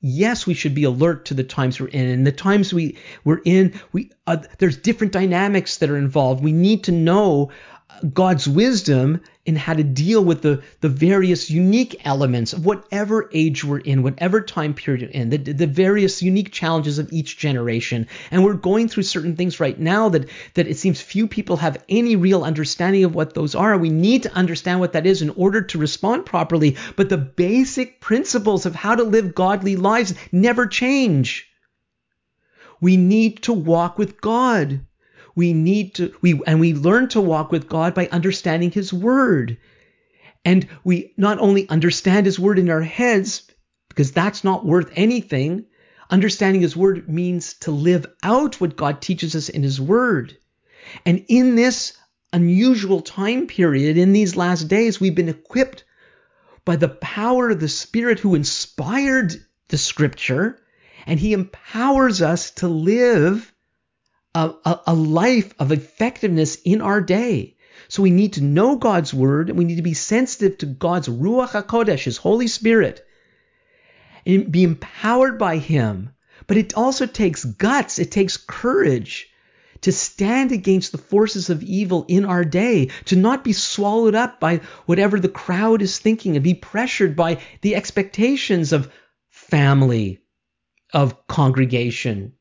Yes, 0.02 0.46
we 0.46 0.54
should 0.54 0.74
be 0.74 0.84
alert 0.84 1.26
to 1.26 1.34
the 1.34 1.44
times 1.44 1.78
we're 1.78 1.88
in, 1.88 2.08
and 2.08 2.26
the 2.26 2.32
times 2.32 2.72
we 2.72 2.96
we're 3.24 3.42
in, 3.44 3.78
we 3.92 4.10
uh, 4.26 4.38
there's 4.58 4.78
different 4.78 5.12
dynamics 5.12 5.76
that 5.78 5.90
are 5.90 5.98
involved. 5.98 6.42
We 6.42 6.52
need 6.52 6.84
to 6.84 6.92
know 6.92 7.50
God's 8.14 8.48
wisdom 8.48 9.20
in 9.44 9.56
how 9.56 9.74
to 9.74 9.82
deal 9.82 10.22
with 10.24 10.42
the, 10.42 10.62
the 10.80 10.88
various 10.88 11.50
unique 11.50 12.00
elements 12.04 12.52
of 12.52 12.64
whatever 12.64 13.28
age 13.32 13.64
we're 13.64 13.78
in, 13.78 14.02
whatever 14.02 14.40
time 14.40 14.74
period 14.74 15.02
we're 15.02 15.20
in, 15.20 15.30
the, 15.30 15.38
the 15.38 15.66
various 15.66 16.22
unique 16.22 16.52
challenges 16.52 16.98
of 16.98 17.12
each 17.12 17.36
generation. 17.38 18.06
And 18.30 18.44
we're 18.44 18.54
going 18.54 18.88
through 18.88 19.02
certain 19.04 19.36
things 19.36 19.60
right 19.60 19.78
now 19.78 20.08
that, 20.10 20.28
that 20.54 20.66
it 20.66 20.78
seems 20.78 21.00
few 21.00 21.26
people 21.26 21.56
have 21.56 21.82
any 21.88 22.16
real 22.16 22.44
understanding 22.44 23.04
of 23.04 23.14
what 23.14 23.34
those 23.34 23.54
are. 23.54 23.76
We 23.76 23.90
need 23.90 24.22
to 24.24 24.32
understand 24.32 24.80
what 24.80 24.92
that 24.92 25.06
is 25.06 25.22
in 25.22 25.30
order 25.30 25.62
to 25.62 25.78
respond 25.78 26.26
properly. 26.26 26.76
But 26.96 27.08
the 27.08 27.18
basic 27.18 28.00
principles 28.00 28.66
of 28.66 28.74
how 28.74 28.94
to 28.94 29.04
live 29.04 29.34
godly 29.34 29.76
lives 29.76 30.14
never 30.32 30.66
change. 30.66 31.48
We 32.80 32.96
need 32.96 33.42
to 33.42 33.52
walk 33.52 33.98
with 33.98 34.20
God 34.20 34.80
we 35.34 35.52
need 35.52 35.94
to 35.94 36.14
we 36.20 36.40
and 36.46 36.60
we 36.60 36.74
learn 36.74 37.08
to 37.08 37.20
walk 37.20 37.52
with 37.52 37.68
God 37.68 37.94
by 37.94 38.08
understanding 38.08 38.70
his 38.70 38.92
word. 38.92 39.58
And 40.44 40.66
we 40.84 41.12
not 41.16 41.38
only 41.38 41.68
understand 41.68 42.26
his 42.26 42.38
word 42.38 42.58
in 42.58 42.70
our 42.70 42.82
heads 42.82 43.50
because 43.88 44.12
that's 44.12 44.44
not 44.44 44.64
worth 44.64 44.90
anything. 44.94 45.66
Understanding 46.08 46.62
his 46.62 46.76
word 46.76 47.08
means 47.08 47.54
to 47.60 47.70
live 47.70 48.06
out 48.22 48.60
what 48.60 48.76
God 48.76 49.00
teaches 49.00 49.36
us 49.36 49.48
in 49.48 49.62
his 49.62 49.80
word. 49.80 50.36
And 51.04 51.24
in 51.28 51.54
this 51.54 51.92
unusual 52.32 53.00
time 53.00 53.46
period, 53.46 53.96
in 53.96 54.12
these 54.12 54.36
last 54.36 54.68
days, 54.68 55.00
we've 55.00 55.14
been 55.14 55.28
equipped 55.28 55.84
by 56.64 56.76
the 56.76 56.88
power 56.88 57.50
of 57.50 57.60
the 57.60 57.68
Spirit 57.68 58.18
who 58.18 58.34
inspired 58.34 59.34
the 59.68 59.78
scripture, 59.78 60.58
and 61.06 61.18
he 61.18 61.32
empowers 61.32 62.22
us 62.22 62.50
to 62.52 62.68
live 62.68 63.52
a, 64.34 64.52
a, 64.64 64.80
a 64.88 64.94
life 64.94 65.54
of 65.58 65.72
effectiveness 65.72 66.56
in 66.64 66.80
our 66.80 67.00
day. 67.00 67.56
So 67.88 68.02
we 68.02 68.10
need 68.10 68.34
to 68.34 68.42
know 68.42 68.76
God's 68.76 69.12
word 69.12 69.48
and 69.48 69.58
we 69.58 69.64
need 69.64 69.76
to 69.76 69.82
be 69.82 69.94
sensitive 69.94 70.58
to 70.58 70.66
God's 70.66 71.08
Ruach 71.08 71.50
HaKodesh, 71.50 72.04
His 72.04 72.16
Holy 72.16 72.46
Spirit, 72.46 73.04
and 74.24 74.52
be 74.52 74.62
empowered 74.62 75.38
by 75.38 75.56
Him. 75.56 76.10
But 76.46 76.56
it 76.56 76.74
also 76.74 77.06
takes 77.06 77.44
guts, 77.44 77.98
it 77.98 78.10
takes 78.10 78.36
courage 78.36 79.28
to 79.82 79.92
stand 79.92 80.52
against 80.52 80.92
the 80.92 80.98
forces 80.98 81.48
of 81.48 81.62
evil 81.62 82.04
in 82.08 82.24
our 82.24 82.44
day, 82.44 82.90
to 83.06 83.16
not 83.16 83.42
be 83.42 83.52
swallowed 83.52 84.14
up 84.14 84.38
by 84.38 84.60
whatever 84.86 85.18
the 85.18 85.28
crowd 85.28 85.80
is 85.80 85.98
thinking 85.98 86.36
and 86.36 86.44
be 86.44 86.54
pressured 86.54 87.16
by 87.16 87.38
the 87.62 87.74
expectations 87.74 88.72
of 88.72 88.92
family, 89.30 90.20
of 90.92 91.26
congregation, 91.26 92.34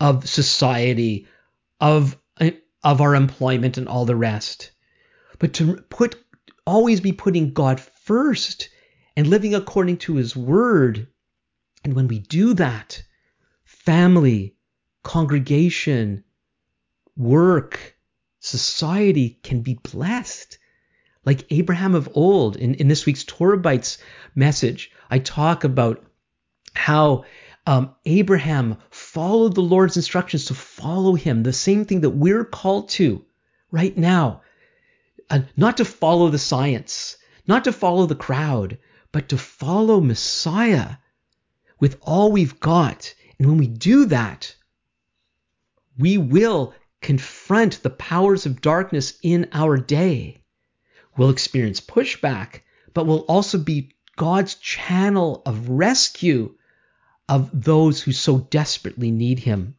of 0.00 0.28
society, 0.28 1.26
of, 1.80 2.16
of 2.82 3.00
our 3.00 3.14
employment 3.14 3.78
and 3.78 3.88
all 3.88 4.04
the 4.04 4.16
rest. 4.16 4.70
But 5.38 5.54
to 5.54 5.76
put 5.88 6.16
always 6.68 7.00
be 7.00 7.12
putting 7.12 7.54
God 7.54 7.80
first 7.80 8.68
and 9.16 9.26
living 9.26 9.54
according 9.54 9.96
to 9.96 10.16
his 10.16 10.36
word. 10.36 11.08
And 11.82 11.94
when 11.94 12.08
we 12.08 12.18
do 12.18 12.52
that, 12.54 13.02
family, 13.64 14.54
congregation, 15.02 16.24
work, 17.16 17.96
society 18.40 19.38
can 19.42 19.62
be 19.62 19.74
blessed. 19.74 20.58
Like 21.24 21.46
Abraham 21.50 21.94
of 21.94 22.10
old, 22.14 22.56
in, 22.56 22.74
in 22.74 22.88
this 22.88 23.06
week's 23.06 23.24
Torah 23.24 23.58
Bites 23.58 23.98
message, 24.34 24.90
I 25.10 25.18
talk 25.18 25.64
about 25.64 26.04
how 26.74 27.24
um, 27.66 27.94
Abraham 28.04 28.76
followed 29.12 29.54
the 29.54 29.62
Lord's 29.62 29.96
instructions 29.96 30.44
to 30.44 30.54
follow 30.54 31.14
him, 31.14 31.42
the 31.42 31.52
same 31.52 31.86
thing 31.86 32.02
that 32.02 32.10
we're 32.10 32.44
called 32.44 32.90
to 32.90 33.24
right 33.70 33.96
now. 33.96 34.42
Uh, 35.30 35.40
not 35.56 35.78
to 35.78 35.84
follow 35.86 36.28
the 36.28 36.38
science, 36.38 37.16
not 37.46 37.64
to 37.64 37.72
follow 37.72 38.04
the 38.04 38.14
crowd, 38.14 38.76
but 39.10 39.30
to 39.30 39.38
follow 39.38 39.98
Messiah 40.00 40.96
with 41.80 41.98
all 42.02 42.30
we've 42.30 42.60
got. 42.60 43.14
And 43.38 43.48
when 43.48 43.56
we 43.56 43.66
do 43.66 44.04
that, 44.06 44.54
we 45.96 46.18
will 46.18 46.74
confront 47.00 47.82
the 47.82 47.90
powers 47.90 48.44
of 48.44 48.60
darkness 48.60 49.14
in 49.22 49.48
our 49.52 49.78
day. 49.78 50.42
We'll 51.16 51.30
experience 51.30 51.80
pushback, 51.80 52.60
but 52.92 53.06
we'll 53.06 53.20
also 53.20 53.56
be 53.56 53.94
God's 54.16 54.54
channel 54.56 55.40
of 55.46 55.70
rescue 55.70 56.54
of 57.28 57.50
those 57.52 58.00
who 58.00 58.12
so 58.12 58.38
desperately 58.38 59.10
need 59.10 59.38
Him. 59.38 59.76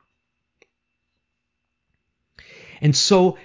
And 2.81 2.95
so, 2.95 3.37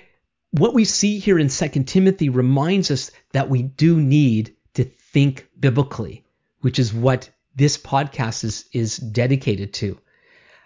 what 0.51 0.75
we 0.75 0.85
see 0.85 1.19
here 1.19 1.39
in 1.39 1.49
2 1.49 1.69
Timothy 1.85 2.29
reminds 2.29 2.91
us 2.91 3.11
that 3.33 3.51
we 3.51 3.63
do 3.63 4.01
need 4.01 4.55
to 4.75 4.85
think 4.85 5.49
biblically, 5.59 6.25
which 6.61 6.79
is 6.79 6.95
what 6.95 7.31
this 7.57 7.77
podcast 7.77 8.45
is, 8.45 8.67
is 8.73 8.97
dedicated 8.97 9.73
to. 9.75 9.99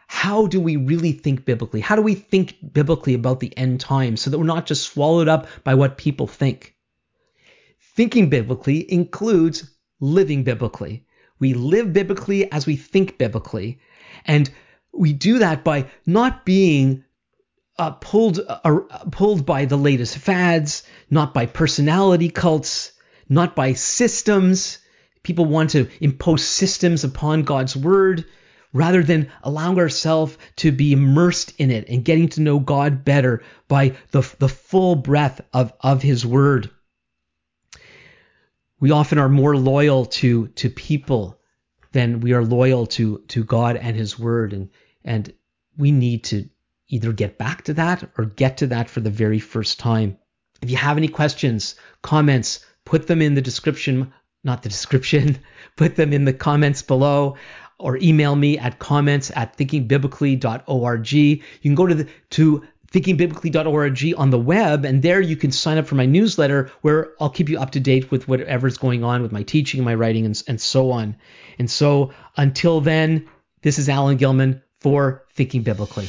How 0.07 0.47
do 0.47 0.61
we 0.61 0.77
really 0.77 1.13
think 1.13 1.45
biblically? 1.45 1.81
How 1.81 1.97
do 1.97 2.03
we 2.03 2.15
think 2.15 2.57
biblically 2.73 3.15
about 3.15 3.41
the 3.41 3.57
end 3.57 3.81
times 3.81 4.23
so 4.23 4.31
that 4.31 4.39
we're 4.39 4.45
not 4.45 4.67
just 4.67 4.91
swallowed 4.91 5.29
up 5.29 5.47
by 5.65 5.75
what 5.75 5.99
people 5.99 6.27
think? 6.27 6.75
Thinking 7.95 8.31
biblically 8.31 8.91
includes 8.91 9.71
living 10.01 10.45
biblically. 10.45 11.05
We 11.39 11.55
live 11.55 11.93
biblically 11.93 12.51
as 12.51 12.67
we 12.67 12.77
think 12.77 13.19
biblically. 13.19 13.79
And 14.25 14.51
we 14.93 15.13
do 15.13 15.39
that 15.39 15.65
by 15.65 15.87
not 16.07 16.45
being 16.45 17.05
uh, 17.79 17.93
pulled 17.93 18.41
uh, 18.49 18.81
pulled 19.13 19.47
by 19.47 19.65
the 19.65 19.77
latest 19.77 20.19
fads, 20.19 20.83
not 21.11 21.33
by 21.33 21.47
personality 21.47 22.29
cults, 22.29 22.93
not 23.29 23.55
by 23.55 23.75
systems. 23.75 24.79
People 25.23 25.45
want 25.45 25.71
to 25.71 25.89
impose 26.01 26.43
systems 26.43 27.05
upon 27.05 27.43
God's 27.43 27.77
word 27.77 28.25
rather 28.73 29.03
than 29.03 29.31
allowing 29.43 29.79
ourselves 29.79 30.37
to 30.57 30.73
be 30.73 30.93
immersed 30.93 31.55
in 31.59 31.71
it 31.71 31.89
and 31.89 32.05
getting 32.05 32.29
to 32.29 32.41
know 32.41 32.59
God 32.59 33.05
better 33.05 33.43
by 33.67 33.97
the, 34.11 34.21
the 34.39 34.49
full 34.49 34.95
breadth 34.95 35.41
of, 35.53 35.73
of 35.81 36.03
His 36.03 36.27
Word. 36.27 36.71
We 38.81 38.91
often 38.91 39.19
are 39.19 39.29
more 39.29 39.57
loyal 39.57 40.07
to, 40.07 40.49
to 40.49 40.71
people 40.71 41.39
than 41.93 42.21
we 42.21 42.33
are 42.33 42.45
loyal 42.45 42.87
to, 42.87 43.19
to 43.29 43.45
God 43.45 43.77
and 43.77 43.97
His 43.97 44.19
Word. 44.19 44.53
And, 44.53 44.71
and 45.05 45.33
we 45.77 45.91
need 45.91 46.25
to 46.25 46.49
either 46.89 47.13
get 47.13 47.39
back 47.39 47.65
to 47.65 47.75
that 47.75 48.09
or 48.17 48.25
get 48.25 48.59
to 48.59 48.67
that 48.69 48.89
for 48.89 49.01
the 49.01 49.11
very 49.11 49.39
first 49.39 49.79
time. 49.79 50.19
If 50.63 50.71
you 50.71 50.77
have 50.77 50.97
any 50.97 51.09
questions, 51.09 51.75
comments, 52.03 52.65
put 52.85 53.07
them 53.07 53.23
in 53.23 53.35
the 53.35 53.43
description, 53.43 54.13
not 54.45 54.63
the 54.63 54.69
description, 54.69 55.39
put 55.77 55.97
them 55.97 56.13
in 56.13 56.25
the 56.25 56.33
comments 56.33 56.83
below 56.83 57.37
or 57.79 57.97
email 57.99 58.35
me 58.35 58.59
at 58.59 58.79
comments 58.79 59.31
at 59.37 59.57
thinkingbiblically.org. 59.57 61.13
You 61.13 61.41
can 61.63 61.75
go 61.75 61.87
to 61.87 61.95
the, 61.95 62.09
to 62.31 62.65
thinkingbiblically.org 62.93 64.15
on 64.17 64.31
the 64.31 64.39
web, 64.39 64.85
and 64.85 65.03
there 65.03 65.21
you 65.21 65.37
can 65.37 65.53
sign 65.53 65.79
up 65.79 65.87
for 65.87 65.95
my 65.95 66.07
newsletter 66.07 66.71
where 66.81 67.13
I'll 67.21 67.31
keep 67.31 67.49
you 67.49 67.59
up 67.59 67.71
to 67.73 67.81
date 67.81 68.11
with 68.11 68.29
whatever's 68.29 68.79
going 68.79 69.05
on 69.05 69.23
with 69.23 69.33
my 69.33 69.43
teaching, 69.43 69.85
my 69.85 69.95
writing, 69.95 70.25
and, 70.25 70.43
and 70.49 70.61
so 70.61 70.91
on. 70.91 71.17
And 71.59 71.71
so 71.71 72.13
until 72.37 72.81
then, 72.81 73.29
this 73.63 73.79
is 73.79 73.89
Alan 73.89 74.17
Gilman 74.17 74.63
for 74.81 75.25
Thinking 75.35 75.63
Biblically. 75.63 76.09